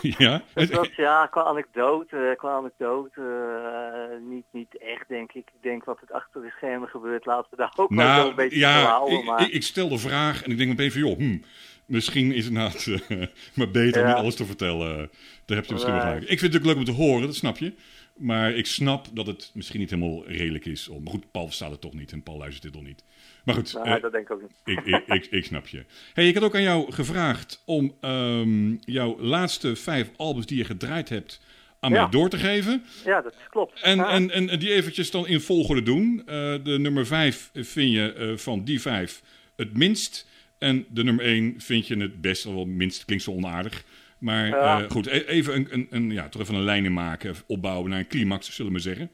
ja? 0.18 0.42
het 0.54 0.70
was, 0.70 0.88
ja, 0.96 1.26
qua 1.26 1.42
anekdote, 1.42 2.34
qua 2.36 2.50
anekdote, 2.56 3.20
eh, 3.20 4.18
niet, 4.28 4.44
niet 4.50 4.78
echt 4.78 5.08
denk 5.08 5.32
ik. 5.32 5.46
Ik 5.54 5.62
denk 5.62 5.84
wat 5.84 6.00
het 6.00 6.12
achter 6.12 6.42
de 6.42 6.50
schermen 6.50 6.88
gebeurt, 6.88 7.26
laten 7.26 7.50
we 7.50 7.56
daar 7.56 7.72
ook 7.76 7.88
wel 7.88 8.06
Nou, 8.06 8.28
een 8.28 8.34
beetje 8.34 8.58
ja, 8.58 8.82
houden. 8.84 9.18
ik, 9.18 9.24
Maar 9.24 9.42
ik, 9.42 9.48
ik 9.52 9.62
stel 9.62 9.88
de 9.88 9.98
vraag 9.98 10.42
en 10.42 10.50
ik 10.50 10.56
denk 10.56 10.68
meteen 10.68 10.92
van, 10.92 11.00
joh, 11.00 11.18
hm, 11.18 11.38
misschien 11.86 12.32
is 12.32 12.44
het 12.44 12.54
inderdaad 12.54 12.86
eh, 12.86 13.26
maar 13.56 13.70
beter 13.70 14.00
om 14.02 14.08
Ja. 14.08 14.12
niet 14.12 14.22
alles 14.22 14.36
te 14.36 14.44
vertellen. 14.44 15.10
Daar 15.44 15.56
heb 15.56 15.66
je 15.66 15.72
misschien 15.72 15.94
wel 15.94 16.02
gelijk. 16.02 16.22
Ik 16.22 16.38
vind 16.38 16.52
het 16.52 16.62
ook 16.62 16.68
leuk 16.68 16.76
om 16.76 16.84
te 16.84 17.02
horen, 17.02 17.26
dat 17.26 17.34
snap 17.34 17.56
je. 17.56 17.74
Maar 18.16 18.52
ik 18.54 18.66
snap 18.66 19.06
dat 19.12 19.26
het 19.26 19.50
misschien 19.54 19.80
niet 19.80 19.90
helemaal 19.90 20.26
redelijk 20.26 20.64
is. 20.66 20.88
Om, 20.88 21.02
maar 21.02 21.12
goed, 21.12 21.30
Paul 21.30 21.50
staat 21.50 21.70
het 21.70 21.80
toch 21.80 21.94
niet 21.94 22.12
en 22.12 22.22
Paul 22.22 22.38
luistert 22.38 22.62
dit 22.62 22.74
nog 22.74 22.82
niet. 22.84 23.04
Maar 23.44 23.54
goed, 23.54 23.72
nou, 23.72 23.88
eh, 23.88 24.02
dat 24.02 24.12
denk 24.12 24.24
ik 24.24 24.32
ook 24.32 24.42
niet. 24.42 24.60
ik, 24.64 24.84
ik, 24.84 25.06
ik, 25.06 25.26
ik 25.30 25.44
snap 25.44 25.66
je. 25.66 25.84
Hey, 26.14 26.28
ik 26.28 26.34
had 26.34 26.42
ook 26.42 26.54
aan 26.54 26.62
jou 26.62 26.92
gevraagd 26.92 27.62
om 27.64 27.94
ehm, 28.00 28.74
jouw 28.80 29.20
laatste 29.20 29.76
vijf 29.76 30.10
albums 30.16 30.46
die 30.46 30.58
je 30.58 30.64
gedraaid 30.64 31.08
hebt 31.08 31.40
aan 31.80 31.92
Ja. 31.92 32.00
mij 32.02 32.10
door 32.10 32.28
te 32.28 32.38
geven. 32.38 32.84
Ja, 33.04 33.20
dat 33.20 33.34
klopt. 33.48 33.80
En, 33.80 34.00
en, 34.00 34.30
en 34.48 34.58
die 34.58 34.72
eventjes 34.72 35.10
dan 35.10 35.26
in 35.26 35.40
volgorde 35.40 35.82
doen. 35.82 36.18
Eh, 36.26 36.54
de 36.64 36.78
nummer 36.78 37.06
5 37.06 37.50
vind 37.52 37.92
je 37.92 38.12
eh, 38.12 38.36
van 38.36 38.64
die 38.64 38.80
vijf 38.80 39.22
het 39.56 39.76
minst. 39.76 40.26
En 40.58 40.86
de 40.88 41.04
nummer 41.04 41.24
1 41.24 41.54
vind 41.60 41.86
je 41.86 41.96
het 41.96 42.20
best. 42.20 42.44
Wel 42.44 42.64
minst 42.64 43.04
klinkt 43.04 43.24
zo 43.24 43.30
onaardig. 43.30 43.84
Maar 44.22 44.46
Ja. 44.46 44.82
eh, 44.82 44.90
goed, 44.90 45.06
e- 45.06 45.24
even 45.26 45.54
een, 45.54 45.66
een, 45.70 45.86
een, 45.90 46.10
ja, 46.10 46.28
toch 46.28 46.42
even 46.42 46.54
een 46.54 46.62
lijn 46.62 46.84
in 46.84 46.92
maken. 46.92 47.34
Opbouwen 47.46 47.90
naar 47.90 47.98
een 47.98 48.06
climax, 48.06 48.54
zullen 48.54 48.72
we 48.72 48.78
zeggen. 48.78 49.10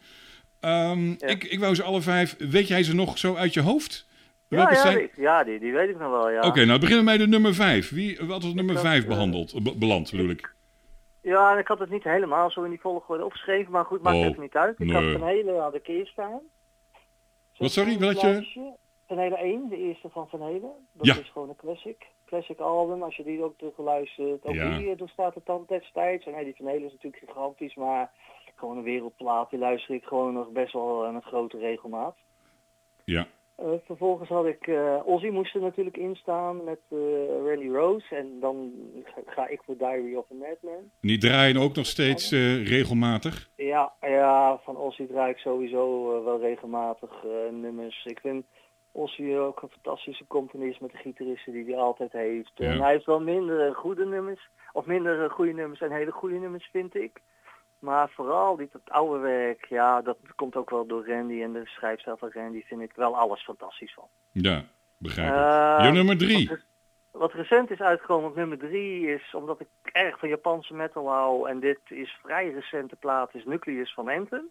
Ehm, 0.61 1.11
ik, 1.11 1.45
ik 1.45 1.59
wou 1.59 1.75
ze 1.75 1.83
alle 1.83 2.01
vijf. 2.01 2.37
Weet 2.39 2.69
jij 2.69 2.83
ze 2.83 2.95
nog 2.95 3.19
zo 3.19 3.35
uit 3.35 3.55
je 3.55 3.61
hoofd? 3.61 4.07
ja, 4.49 4.59
ja, 4.71 4.75
zijn? 4.75 4.97
die, 4.99 5.11
ja 5.17 5.45
die, 5.45 5.59
die 5.59 5.73
weet 5.73 5.89
ik 5.89 5.99
nog 5.99 6.11
wel, 6.11 6.31
ja. 6.31 6.41
Oké, 6.41 6.65
nou 6.65 6.79
beginnen 6.81 7.05
we 7.05 7.11
bij 7.11 7.19
de 7.19 7.27
nummer 7.29 7.55
5. 7.55 7.91
Wie, 7.91 8.19
wat 8.27 8.43
was 8.43 8.55
nummer 8.55 8.75
had, 8.75 8.85
5 8.85 9.03
eh, 9.03 9.09
behandeld? 9.09 9.63
Be- 9.63 9.77
beland 9.77 10.11
bedoel 10.11 10.29
ik. 10.31 10.55
Ja, 11.23 11.53
en 11.53 11.59
ik 11.59 11.67
had 11.69 11.79
het 11.79 11.91
niet 11.91 12.05
helemaal 12.05 12.51
zo 12.51 12.63
in 12.63 12.71
die 12.71 12.81
volgorde 12.81 13.25
opgeschreven, 13.25 13.73
maar 13.73 13.85
goed, 13.85 14.03
maakt 14.03 14.17
Oh, 14.17 14.25
even 14.25 14.43
niet 14.43 14.55
uit. 14.57 14.81
Ik 14.81 14.87
nee. 14.87 14.95
had 15.11 15.19
Van 15.21 15.29
Hele 15.29 15.53
had 15.53 15.75
ik 15.75 15.87
eerst 15.87 16.13
staan. 16.13 16.41
Wat, 17.57 17.71
sorry, 17.71 17.97
lijstje. 18.01 18.47
Van 19.07 19.19
Hele 19.19 19.37
1, 19.39 19.69
de 19.69 19.77
eerste 19.77 20.09
van 20.09 20.29
Van 20.29 20.43
Hele. 20.43 20.71
Dat 20.93 21.07
Ja. 21.07 21.17
is 21.19 21.31
gewoon 21.33 21.49
een 21.49 21.57
classic. 21.57 22.07
Classic 22.29 22.59
album, 22.59 23.03
als 23.03 23.17
je 23.17 23.25
die 23.25 23.43
ook 23.43 23.59
terugluistert. 23.59 24.47
Ook 24.47 24.55
Ja. 24.55 24.79
die, 24.79 24.91
eh, 24.91 24.99
daar 24.99 25.09
staat 25.09 25.35
het 25.35 25.47
dan 25.47 25.65
destijds. 25.69 26.27
En 26.27 26.33
nee, 26.33 26.45
die 26.45 26.55
Van 26.57 26.85
is 26.85 26.93
natuurlijk 26.93 27.23
gigantisch, 27.27 27.75
maar 27.75 28.11
gewoon 28.57 28.77
een 28.77 28.83
wereldplaat. 28.83 29.51
Die 29.51 29.59
luister 29.59 29.95
ik 29.95 30.05
gewoon 30.05 30.33
nog 30.33 30.49
best 30.51 30.73
wel 30.73 31.07
aan 31.07 31.15
een 31.15 31.23
grote 31.23 31.59
regelmaat. 31.59 32.17
Ja. 33.05 33.27
Eh, 33.57 33.67
vervolgens 33.85 34.29
had 34.29 34.47
ik, 34.47 34.67
eh 34.67 35.01
Ozzy 35.05 35.29
moest 35.29 35.55
er 35.55 35.61
natuurlijk 35.61 35.97
in 35.97 36.17
staan 36.17 36.65
met 36.65 36.79
eh 36.89 36.99
Randy 37.47 37.69
Rose. 37.69 38.15
En 38.15 38.41
dan 38.41 38.73
ga, 39.05 39.21
ga 39.27 39.47
ik 39.49 39.61
voor 39.65 39.77
Diary 39.77 40.15
of 40.15 40.31
a 40.31 40.35
Madman. 40.35 40.91
Die 41.01 41.19
draaien 41.19 41.57
ook 41.57 41.75
nog 41.75 41.87
steeds 41.87 42.31
regelmatig. 42.65 43.51
Ja, 43.57 43.93
ja, 44.01 44.59
van 44.65 44.77
Ozzy 44.77 45.07
draai 45.07 45.31
ik 45.31 45.39
sowieso 45.39 46.07
wel 46.25 46.41
regelmatig 46.41 47.25
nummers. 47.51 48.05
Ik 48.05 48.19
vind 48.21 48.45
Ozzy 48.99 49.35
ook 49.35 49.63
een 49.63 49.69
fantastische 49.69 50.27
componist 50.27 50.81
met 50.81 50.91
de 50.91 50.97
gitaristen 50.97 51.53
die 51.53 51.65
hij 51.65 51.77
altijd 51.77 52.13
heeft. 52.13 52.51
Ja. 52.55 52.71
En 52.71 52.81
hij 52.81 52.93
heeft 52.93 53.07
wel 53.07 53.21
minder 53.21 53.75
goede 53.75 54.07
nummers, 54.07 54.49
of 54.73 54.87
minder 54.87 55.31
goede 55.31 55.53
nummers 55.53 55.81
en 55.81 55.91
hele 55.91 56.11
goede 56.11 56.39
nummers 56.39 56.69
vind 56.73 56.95
ik. 56.95 57.21
Maar 57.79 58.09
vooral 58.09 58.57
dit 58.57 58.73
het 58.73 58.91
oude 58.91 59.19
werk, 59.19 59.65
ja, 59.65 60.03
dat 60.03 60.17
komt 60.35 60.57
ook 60.57 60.71
wel 60.71 60.87
door 60.87 61.09
Randy 61.09 61.43
en 61.43 61.53
de 61.53 61.63
schrijfstijl 61.65 62.17
van 62.17 62.31
Randy 62.33 62.63
vind 62.65 62.81
ik 62.81 62.93
wel 62.95 63.17
alles 63.17 63.43
fantastisch 63.45 63.95
van. 63.95 64.09
Ja, 64.33 64.65
begrijp 64.97 65.29
ik. 65.29 65.35
Eh, 65.35 65.85
Je 65.87 65.93
nummer 65.93 66.19
3. 66.19 66.49
Wat, 66.49 66.59
wat 67.11 67.33
recent 67.33 67.71
is 67.71 67.81
uitgekomen 67.81 68.31
op 68.31 68.37
nummer 68.37 68.59
3 68.59 69.15
is, 69.15 69.35
omdat 69.35 69.61
ik 69.61 69.69
erg 69.83 70.19
van 70.19 70.29
Japanse 70.29 70.75
metal 70.75 71.09
hou, 71.09 71.49
en 71.49 71.61
dit 71.61 71.79
is 71.89 72.19
vrij 72.23 72.51
recente 72.51 72.97
plaat, 72.97 73.35
is 73.35 73.45
Nucleus 73.45 73.95
van 73.95 74.09
Anthem. 74.09 74.51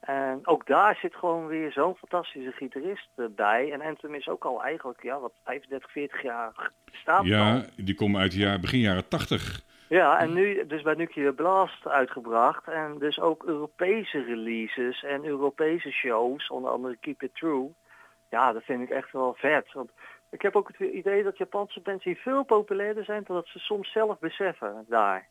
En 0.00 0.40
ook 0.46 0.66
daar 0.66 0.96
zit 0.96 1.14
gewoon 1.14 1.46
weer 1.46 1.72
zo'n 1.72 1.94
fantastische 1.94 2.52
gitarist 2.52 3.08
eh, 3.14 3.24
bij. 3.36 3.72
En 3.72 3.80
Anthem 3.80 4.14
is 4.14 4.28
ook 4.28 4.44
al 4.44 4.62
eigenlijk, 4.62 5.02
ja, 5.02 5.20
wat 5.20 5.32
35, 5.44 5.90
40 5.90 6.22
jaar 6.22 6.70
staat 6.92 7.24
Ja, 7.24 7.64
die 7.76 7.94
komen 7.94 8.20
uit 8.20 8.32
de 8.32 8.38
jaar, 8.38 8.60
begin 8.60 8.80
jaren 8.80 9.08
80. 9.08 9.60
ja, 9.88 10.18
en 10.20 10.32
nu 10.32 10.66
dus 10.66 10.82
bij 10.82 10.94
Nuclear 10.94 11.32
Blast 11.32 11.86
uitgebracht. 11.86 12.68
En 12.68 12.98
dus 12.98 13.20
ook 13.20 13.44
Europese 13.44 14.22
releases 14.24 15.02
en 15.02 15.24
Europese 15.24 15.90
shows, 15.90 16.48
onder 16.48 16.70
andere 16.70 16.96
Keep 17.00 17.22
It 17.22 17.34
True. 17.34 17.72
Ja, 18.30 18.52
dat 18.52 18.62
vind 18.62 18.82
ik 18.82 18.90
echt 18.90 19.12
wel 19.12 19.34
vet. 19.38 19.72
Want 19.72 19.90
ik 20.30 20.42
heb 20.42 20.56
ook 20.56 20.68
het 20.68 20.92
idee 20.92 21.22
dat 21.22 21.38
Japanse 21.38 21.80
bands 21.80 22.04
hier 22.04 22.16
veel 22.16 22.44
populairder 22.44 23.04
zijn 23.04 23.22
dan 23.26 23.36
dat 23.36 23.46
ze 23.46 23.58
soms 23.58 23.92
zelf 23.92 24.18
beseffen 24.18 24.84
daar. 24.88 25.28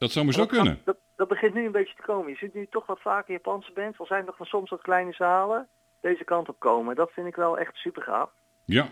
Dat 0.00 0.10
zou 0.10 0.24
maar 0.24 0.34
zo 0.34 0.40
Dat, 0.40 0.48
kunnen. 0.48 0.80
dat, 0.84 0.96
dat 1.16 1.28
begint 1.28 1.54
nu 1.54 1.64
een 1.66 1.72
beetje 1.72 1.94
te 1.94 2.02
komen. 2.02 2.30
Je 2.30 2.36
ziet 2.36 2.54
nu 2.54 2.66
toch 2.70 2.86
wat 2.86 3.00
vaker 3.00 3.32
Japanse 3.32 3.72
bands, 3.72 3.98
al 3.98 4.06
zijn 4.06 4.24
nog 4.24 4.36
van 4.36 4.46
soms 4.46 4.70
wat 4.70 4.82
kleine 4.82 5.12
zalen. 5.12 5.68
deze 6.00 6.24
kant 6.24 6.48
op 6.48 6.58
komen. 6.58 6.94
Dat 6.96 7.10
vind 7.12 7.26
ik 7.26 7.36
wel 7.36 7.58
echt 7.58 7.76
super 7.76 8.02
gaaf. 8.02 8.30
Ja. 8.64 8.88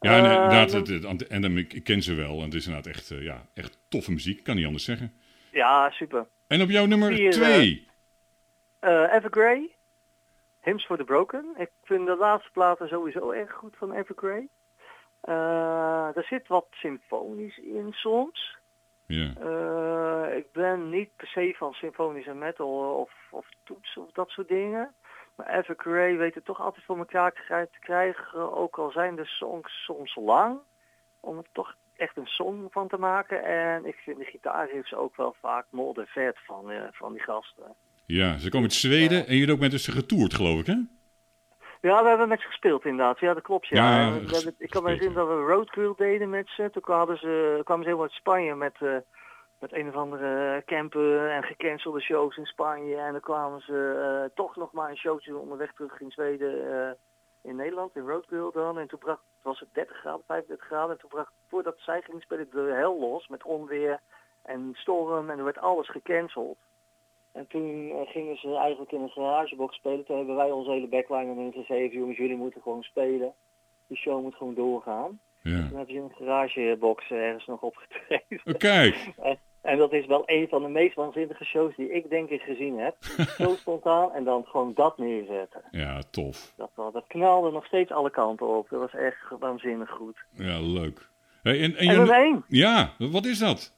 Ja, 0.00 0.10
en, 0.10 0.16
inderdaad, 0.24 0.70
dan- 0.70 0.80
het, 0.80 1.02
het- 1.20 1.26
en 1.26 1.42
dan, 1.42 1.56
ik, 1.58 1.84
ken 1.84 2.02
ze 2.02 2.14
wel. 2.14 2.38
En 2.38 2.44
het 2.44 2.54
is 2.54 2.66
inderdaad 2.66 2.94
echt, 2.94 3.10
eh, 3.10 3.22
ja, 3.22 3.46
echt 3.54 3.78
toffe 3.88 4.10
muziek. 4.12 4.44
Kan 4.44 4.56
niet 4.56 4.66
anders 4.66 4.84
zeggen. 4.84 5.12
Ja, 5.50 5.90
super. 5.90 6.26
En 6.46 6.62
op 6.62 6.68
jouw 6.68 6.86
nummer 6.86 7.30
2. 7.30 7.88
Eh 8.80 9.12
Evergrey, 9.14 9.70
Hymns 10.60 10.86
for 10.86 10.96
the 10.96 11.04
Broken. 11.04 11.44
Ik 11.58 11.70
vind 11.84 12.06
de 12.06 12.16
laatste 12.16 12.50
platen 12.52 12.88
sowieso 12.88 13.30
erg 13.30 13.52
goed 13.52 13.76
van 13.78 13.92
Evergrey. 13.92 14.48
Eh 15.20 16.16
er 16.16 16.24
zit 16.24 16.48
wat 16.48 16.66
symfonisch 16.70 17.58
in 17.58 17.88
soms. 17.92 18.56
Ja. 19.06 19.32
Eh, 19.40 20.36
ik 20.36 20.52
ben 20.52 20.88
niet 20.90 21.10
per 21.16 21.26
se 21.26 21.54
van 21.56 21.72
symfonische 21.72 22.34
metal 22.34 23.00
of, 23.00 23.12
of 23.30 23.46
toetsen 23.64 24.02
of 24.02 24.12
dat 24.12 24.28
soort 24.28 24.48
dingen. 24.48 24.94
Maar 25.36 25.58
Evergrey 25.58 26.16
weet 26.16 26.34
het 26.34 26.44
toch 26.44 26.60
altijd 26.60 26.84
voor 26.84 26.98
elkaar 26.98 27.32
te 27.32 27.78
krijgen, 27.80 28.56
ook 28.56 28.78
al 28.78 28.90
zijn 28.90 29.16
de 29.16 29.24
songs 29.24 29.84
soms 29.84 30.14
lang, 30.14 30.58
om 31.20 31.36
er 31.36 31.44
toch 31.52 31.76
echt 31.96 32.16
een 32.16 32.26
song 32.26 32.66
van 32.70 32.88
te 32.88 32.96
maken. 32.96 33.44
En 33.44 33.86
ik 33.86 33.94
vind 33.94 34.18
de 34.18 34.24
gitaarriffs 34.24 34.94
ook 34.94 35.16
wel 35.16 35.36
vaak 35.40 35.66
modern 35.70 36.06
vet 36.06 36.36
van, 36.46 36.70
eh, 36.70 36.82
van 36.92 37.12
die 37.12 37.22
gasten. 37.22 37.74
ja, 38.06 38.38
ze 38.38 38.48
komen 38.48 38.68
uit 38.68 38.78
Zweden 38.78 39.26
en 39.26 39.38
hebt 39.38 39.50
ook 39.50 39.58
met 39.58 39.80
ze 39.80 39.92
getoerd, 39.92 40.34
geloof 40.34 40.60
ik, 40.60 40.66
hè? 40.66 40.76
Ja, 41.86 42.02
we 42.02 42.08
hebben 42.08 42.28
met 42.28 42.40
ze 42.40 42.46
gespeeld 42.46 42.84
inderdaad. 42.84 43.20
Ja, 43.20 43.34
dat 43.34 43.42
klopt. 43.42 43.66
Ja. 43.66 43.76
Ja, 43.76 44.12
we 44.12 44.34
hebben, 44.34 44.54
ik 44.58 44.70
kan 44.70 44.82
me 44.82 44.90
herinneren 44.90 45.26
dat 45.26 45.36
we 45.36 45.52
Roadkill 45.52 45.92
deden 45.96 46.30
met 46.30 46.48
ze. 46.48 46.70
Toen 46.72 46.82
kwamen 46.82 47.18
ze, 47.18 47.60
kwamen 47.64 47.84
ze 47.84 47.90
helemaal 47.90 48.08
uit 48.08 48.18
Spanje 48.18 48.54
met, 48.54 48.76
eh, 48.78 48.96
met 49.58 49.72
een 49.72 49.88
of 49.88 49.94
andere 49.94 50.62
campen 50.64 51.32
en 51.32 51.42
gecancelde 51.42 52.00
shows 52.00 52.36
in 52.36 52.46
Spanje. 52.46 52.96
En 52.96 53.12
dan 53.12 53.20
kwamen 53.20 53.60
ze 53.60 53.78
eh, 54.24 54.34
toch 54.34 54.56
nog 54.56 54.72
maar 54.72 54.90
een 54.90 54.96
showtje 54.96 55.36
onderweg 55.36 55.72
terug 55.72 56.00
in 56.00 56.10
Zweden, 56.10 56.72
eh, 56.72 56.90
in 57.42 57.56
Nederland, 57.56 57.96
in 57.96 58.06
Roadkill 58.06 58.50
dan. 58.52 58.78
En 58.78 58.86
toen 58.86 58.98
bracht, 58.98 59.22
was 59.42 59.60
het 59.60 59.68
30 59.72 59.96
graden, 59.96 60.22
35 60.26 60.66
graden. 60.66 60.90
En 60.90 60.98
toen 60.98 61.10
bracht, 61.10 61.32
voordat 61.48 61.76
zij 61.78 62.02
gingen 62.02 62.20
spelen, 62.20 62.48
de 62.50 62.72
hel 62.74 62.98
los 62.98 63.28
met 63.28 63.42
onweer 63.42 64.00
en 64.42 64.70
storm. 64.74 65.30
En 65.30 65.38
er 65.38 65.44
werd 65.44 65.58
alles 65.58 65.88
gecanceld. 65.88 66.58
En 67.36 67.46
toen 67.48 67.90
eh, 67.90 68.10
gingen 68.12 68.36
ze 68.36 68.56
eigenlijk 68.56 68.92
in 68.92 69.00
een 69.00 69.08
garagebox 69.08 69.76
spelen. 69.76 70.04
Toen 70.04 70.16
hebben 70.16 70.36
wij 70.36 70.50
onze 70.50 70.70
hele 70.70 70.86
backline 70.88 71.32
erin 71.32 71.52
gegeven. 71.52 71.98
Jongens, 71.98 72.18
jullie 72.18 72.36
moeten 72.36 72.62
gewoon 72.62 72.82
spelen. 72.82 73.32
Die 73.86 73.96
show 73.96 74.22
moet 74.22 74.34
gewoon 74.34 74.54
doorgaan. 74.54 75.20
Ja. 75.42 75.52
Toen 75.52 75.76
hebben 75.76 75.94
ze 75.94 76.00
in 76.00 76.02
een 76.02 76.26
garagebox 76.26 77.10
ergens 77.10 77.46
nog 77.46 77.60
opgetreden. 77.60 78.40
Oh, 78.44 78.54
kijk. 78.54 78.96
En, 79.22 79.38
en 79.60 79.78
dat 79.78 79.92
is 79.92 80.06
wel 80.06 80.22
een 80.26 80.48
van 80.48 80.62
de 80.62 80.68
meest 80.68 80.94
waanzinnige 80.94 81.44
shows 81.44 81.76
die 81.76 81.92
ik 81.92 82.10
denk 82.10 82.30
ik 82.30 82.40
gezien 82.40 82.78
heb. 82.78 82.96
Zo 83.38 83.54
spontaan 83.54 84.12
en 84.12 84.24
dan 84.24 84.44
gewoon 84.44 84.72
dat 84.74 84.98
neerzetten. 84.98 85.62
Ja, 85.70 86.02
tof. 86.10 86.52
Dat, 86.56 86.70
dat 86.74 87.04
knalde 87.06 87.50
nog 87.50 87.66
steeds 87.66 87.90
alle 87.90 88.10
kanten 88.10 88.46
op. 88.46 88.68
Dat 88.68 88.80
was 88.80 88.94
echt 88.94 89.18
waanzinnig 89.38 89.90
goed. 89.90 90.16
Ja, 90.30 90.60
leuk. 90.60 91.08
Hey, 91.42 91.62
en, 91.62 91.76
en 91.76 92.08
En. 92.10 92.44
Ja, 92.48 92.92
wat 92.98 93.24
is 93.24 93.38
dat? 93.38 93.75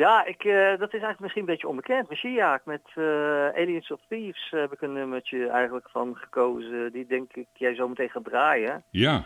Ja, 0.00 0.24
ik, 0.24 0.44
eh, 0.44 0.68
dat 0.68 0.94
is 0.94 1.02
eigenlijk 1.02 1.20
misschien 1.20 1.42
een 1.42 1.48
beetje 1.48 1.68
onbekend. 1.68 2.08
Mashiach 2.08 2.64
met 2.64 2.82
eh, 2.94 3.04
Aliens 3.46 3.90
of 3.90 4.00
Thieves 4.08 4.50
heb 4.50 4.72
ik 4.72 4.80
een 4.80 4.92
nummertje 4.92 5.48
eigenlijk 5.48 5.88
van 5.90 6.16
gekozen. 6.16 6.92
Die 6.92 7.06
denk 7.06 7.32
ik 7.32 7.46
jij 7.52 7.74
zo 7.74 7.88
meteen 7.88 8.10
gaat 8.10 8.24
draaien. 8.24 8.82
Ja. 8.90 9.24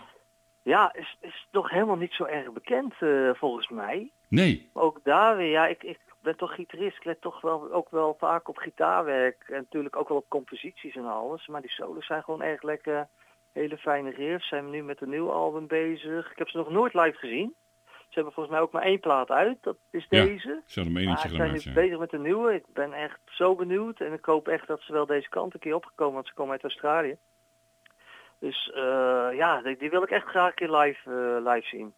Ja, 0.62 0.94
is, 0.94 1.16
is 1.20 1.46
toch 1.50 1.70
helemaal 1.70 1.96
niet 1.96 2.12
zo 2.12 2.24
erg 2.24 2.52
bekend 2.52 2.94
eh, 2.98 3.30
volgens 3.34 3.68
mij. 3.68 4.10
Nee. 4.28 4.70
Ook 4.72 5.00
daar 5.02 5.36
weer, 5.36 5.50
ja, 5.50 5.66
ik, 5.66 5.82
ik 5.82 5.98
ben 6.22 6.36
toch 6.36 6.54
gitarist. 6.54 6.96
Ik 6.96 7.04
let 7.04 7.20
toch 7.20 7.40
wel, 7.40 7.72
ook 7.72 7.90
wel 7.90 8.16
vaak 8.18 8.48
op 8.48 8.56
gitaarwerk. 8.56 9.44
En 9.46 9.56
natuurlijk 9.56 9.96
ook 9.96 10.08
wel 10.08 10.18
op 10.18 10.28
composities 10.28 10.96
en 10.96 11.06
alles. 11.06 11.46
Maar 11.46 11.60
die 11.60 11.70
solos 11.70 12.06
zijn 12.06 12.22
gewoon 12.22 12.42
erg 12.42 12.62
lekker. 12.62 13.08
Hele 13.52 13.76
fijne 13.78 14.10
riffs. 14.10 14.48
Zijn 14.48 14.70
nu 14.70 14.82
met 14.82 15.00
een 15.00 15.10
nieuw 15.10 15.30
album 15.30 15.66
bezig. 15.66 16.30
Ik 16.30 16.38
heb 16.38 16.48
ze 16.48 16.56
nog 16.56 16.70
nooit 16.70 16.94
live 16.94 17.18
gezien. 17.18 17.54
Ze 18.14 18.20
hebben 18.20 18.32
volgens 18.32 18.54
mij 18.54 18.64
ook 18.64 18.72
maar 18.72 18.82
één 18.82 19.00
plaat 19.00 19.30
uit. 19.30 19.56
Dat 19.60 19.76
is 19.90 20.06
Ja, 20.08 20.24
deze. 20.24 20.60
Ze 20.66 20.80
hadden 20.80 20.96
een 21.08 21.16
zijn 21.18 21.52
nu 21.52 21.72
bezig 21.72 21.98
met 21.98 22.12
een 22.12 22.22
nieuwe. 22.22 22.54
Ik 22.54 22.64
ben 22.72 22.92
echt 22.92 23.18
zo 23.24 23.54
benieuwd. 23.54 24.00
En 24.00 24.12
ik 24.12 24.24
hoop 24.24 24.48
echt 24.48 24.66
dat 24.66 24.80
ze 24.80 24.92
wel 24.92 25.06
deze 25.06 25.28
kant 25.28 25.54
een 25.54 25.60
keer 25.60 25.74
opgekomen. 25.74 26.14
Want 26.14 26.26
ze 26.26 26.34
komen 26.34 26.52
uit 26.52 26.62
Australië. 26.62 27.16
Dus 28.38 28.70
eh, 28.74 29.28
ja, 29.36 29.62
die, 29.62 29.76
die 29.76 29.90
wil 29.90 30.02
ik 30.02 30.10
echt 30.10 30.26
graag 30.26 30.48
een 30.48 30.54
keer 30.54 30.76
live, 30.76 31.10
eh, 31.10 31.52
live 31.52 31.66
zien. 31.66 31.92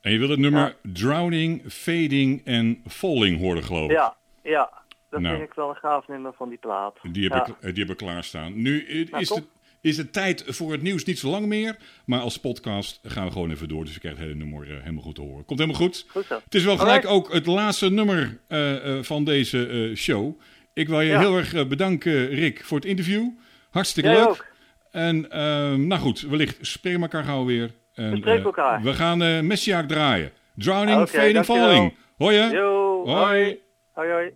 En 0.00 0.12
je 0.12 0.18
wil 0.18 0.28
het 0.28 0.38
nummer 0.38 0.76
Drowning, 0.82 1.72
Fading 1.72 2.44
en 2.44 2.82
Falling 2.86 3.38
horen, 3.40 3.62
geloof 3.62 3.84
ik. 3.90 3.96
Ja, 3.96 4.16
ja. 4.42 4.70
Dat 5.10 5.20
Nou. 5.20 5.36
vind 5.36 5.48
ik 5.48 5.54
wel 5.54 5.68
een 5.68 5.76
gaaf 5.76 6.08
nummer 6.08 6.32
van 6.32 6.48
die 6.48 6.58
plaat. 6.58 6.98
Die 7.02 7.28
heb, 7.28 7.32
ja. 7.32 7.46
ik, 7.46 7.56
eh, 7.60 7.74
die 7.74 7.82
heb 7.84 7.92
ik 7.92 7.96
klaarstaan. 8.06 8.62
Nu 8.62 8.86
Nou, 9.10 9.22
is, 9.22 9.28
de, 9.28 9.42
is 9.80 9.96
de 9.96 10.10
tijd 10.10 10.44
voor 10.46 10.72
het 10.72 10.82
nieuws 10.82 11.04
niet 11.04 11.18
zo 11.18 11.30
lang 11.30 11.46
meer. 11.46 11.76
Maar 12.04 12.20
als 12.20 12.38
podcast 12.40 13.00
gaan 13.02 13.26
we 13.26 13.32
gewoon 13.32 13.50
even 13.50 13.68
door. 13.68 13.84
Dus 13.84 13.94
je 13.94 14.00
krijgt 14.00 14.18
het 14.18 14.26
hele 14.26 14.38
nummer 14.38 14.70
eh, 14.70 14.80
helemaal 14.80 15.02
goed 15.02 15.14
te 15.14 15.20
horen. 15.20 15.44
Komt 15.44 15.58
helemaal 15.58 15.80
goed. 15.80 16.04
Goed 16.08 16.26
zo. 16.26 16.40
Het 16.44 16.54
is 16.54 16.64
wel 16.64 16.76
gelijk 16.78 17.04
Alright. 17.04 17.26
ook 17.28 17.32
het 17.34 17.46
laatste 17.46 17.90
nummer 17.90 18.40
eh, 18.48 18.96
eh, 18.98 19.02
van 19.04 19.24
deze 19.24 19.92
show. 19.96 20.40
Ik 20.72 20.88
wil 20.88 21.00
je 21.00 21.10
Ja. 21.10 21.18
heel 21.18 21.36
erg 21.36 21.68
bedanken, 21.68 22.28
Rick, 22.28 22.64
voor 22.64 22.76
het 22.78 22.86
interview. 22.86 23.28
Hartstikke 23.70 24.08
Jij 24.10 24.18
leuk. 24.18 24.28
ook. 24.28 24.46
En 24.90 25.30
ehm, 25.30 25.86
nou 25.86 26.00
goed, 26.00 26.20
wellicht 26.20 26.56
spreken 26.60 26.98
we 27.00 27.04
elkaar 27.04 27.24
gauw 27.24 27.44
weer. 27.44 27.70
En, 27.94 28.20
We 28.20 28.30
elkaar. 28.30 28.82
we 28.82 28.94
gaan 28.94 29.22
uh, 29.22 29.40
Messiaak 29.40 29.88
draaien. 29.88 30.32
Drowning, 30.56 31.00
Oké, 31.00 31.10
Fading. 31.10 31.44
Falling. 31.44 31.94
Hoi 32.16 32.36
hè? 32.36 32.48
Yo, 32.50 33.02
hoi. 33.06 33.58
Hoi, 33.92 34.10
hoi. 34.10 34.30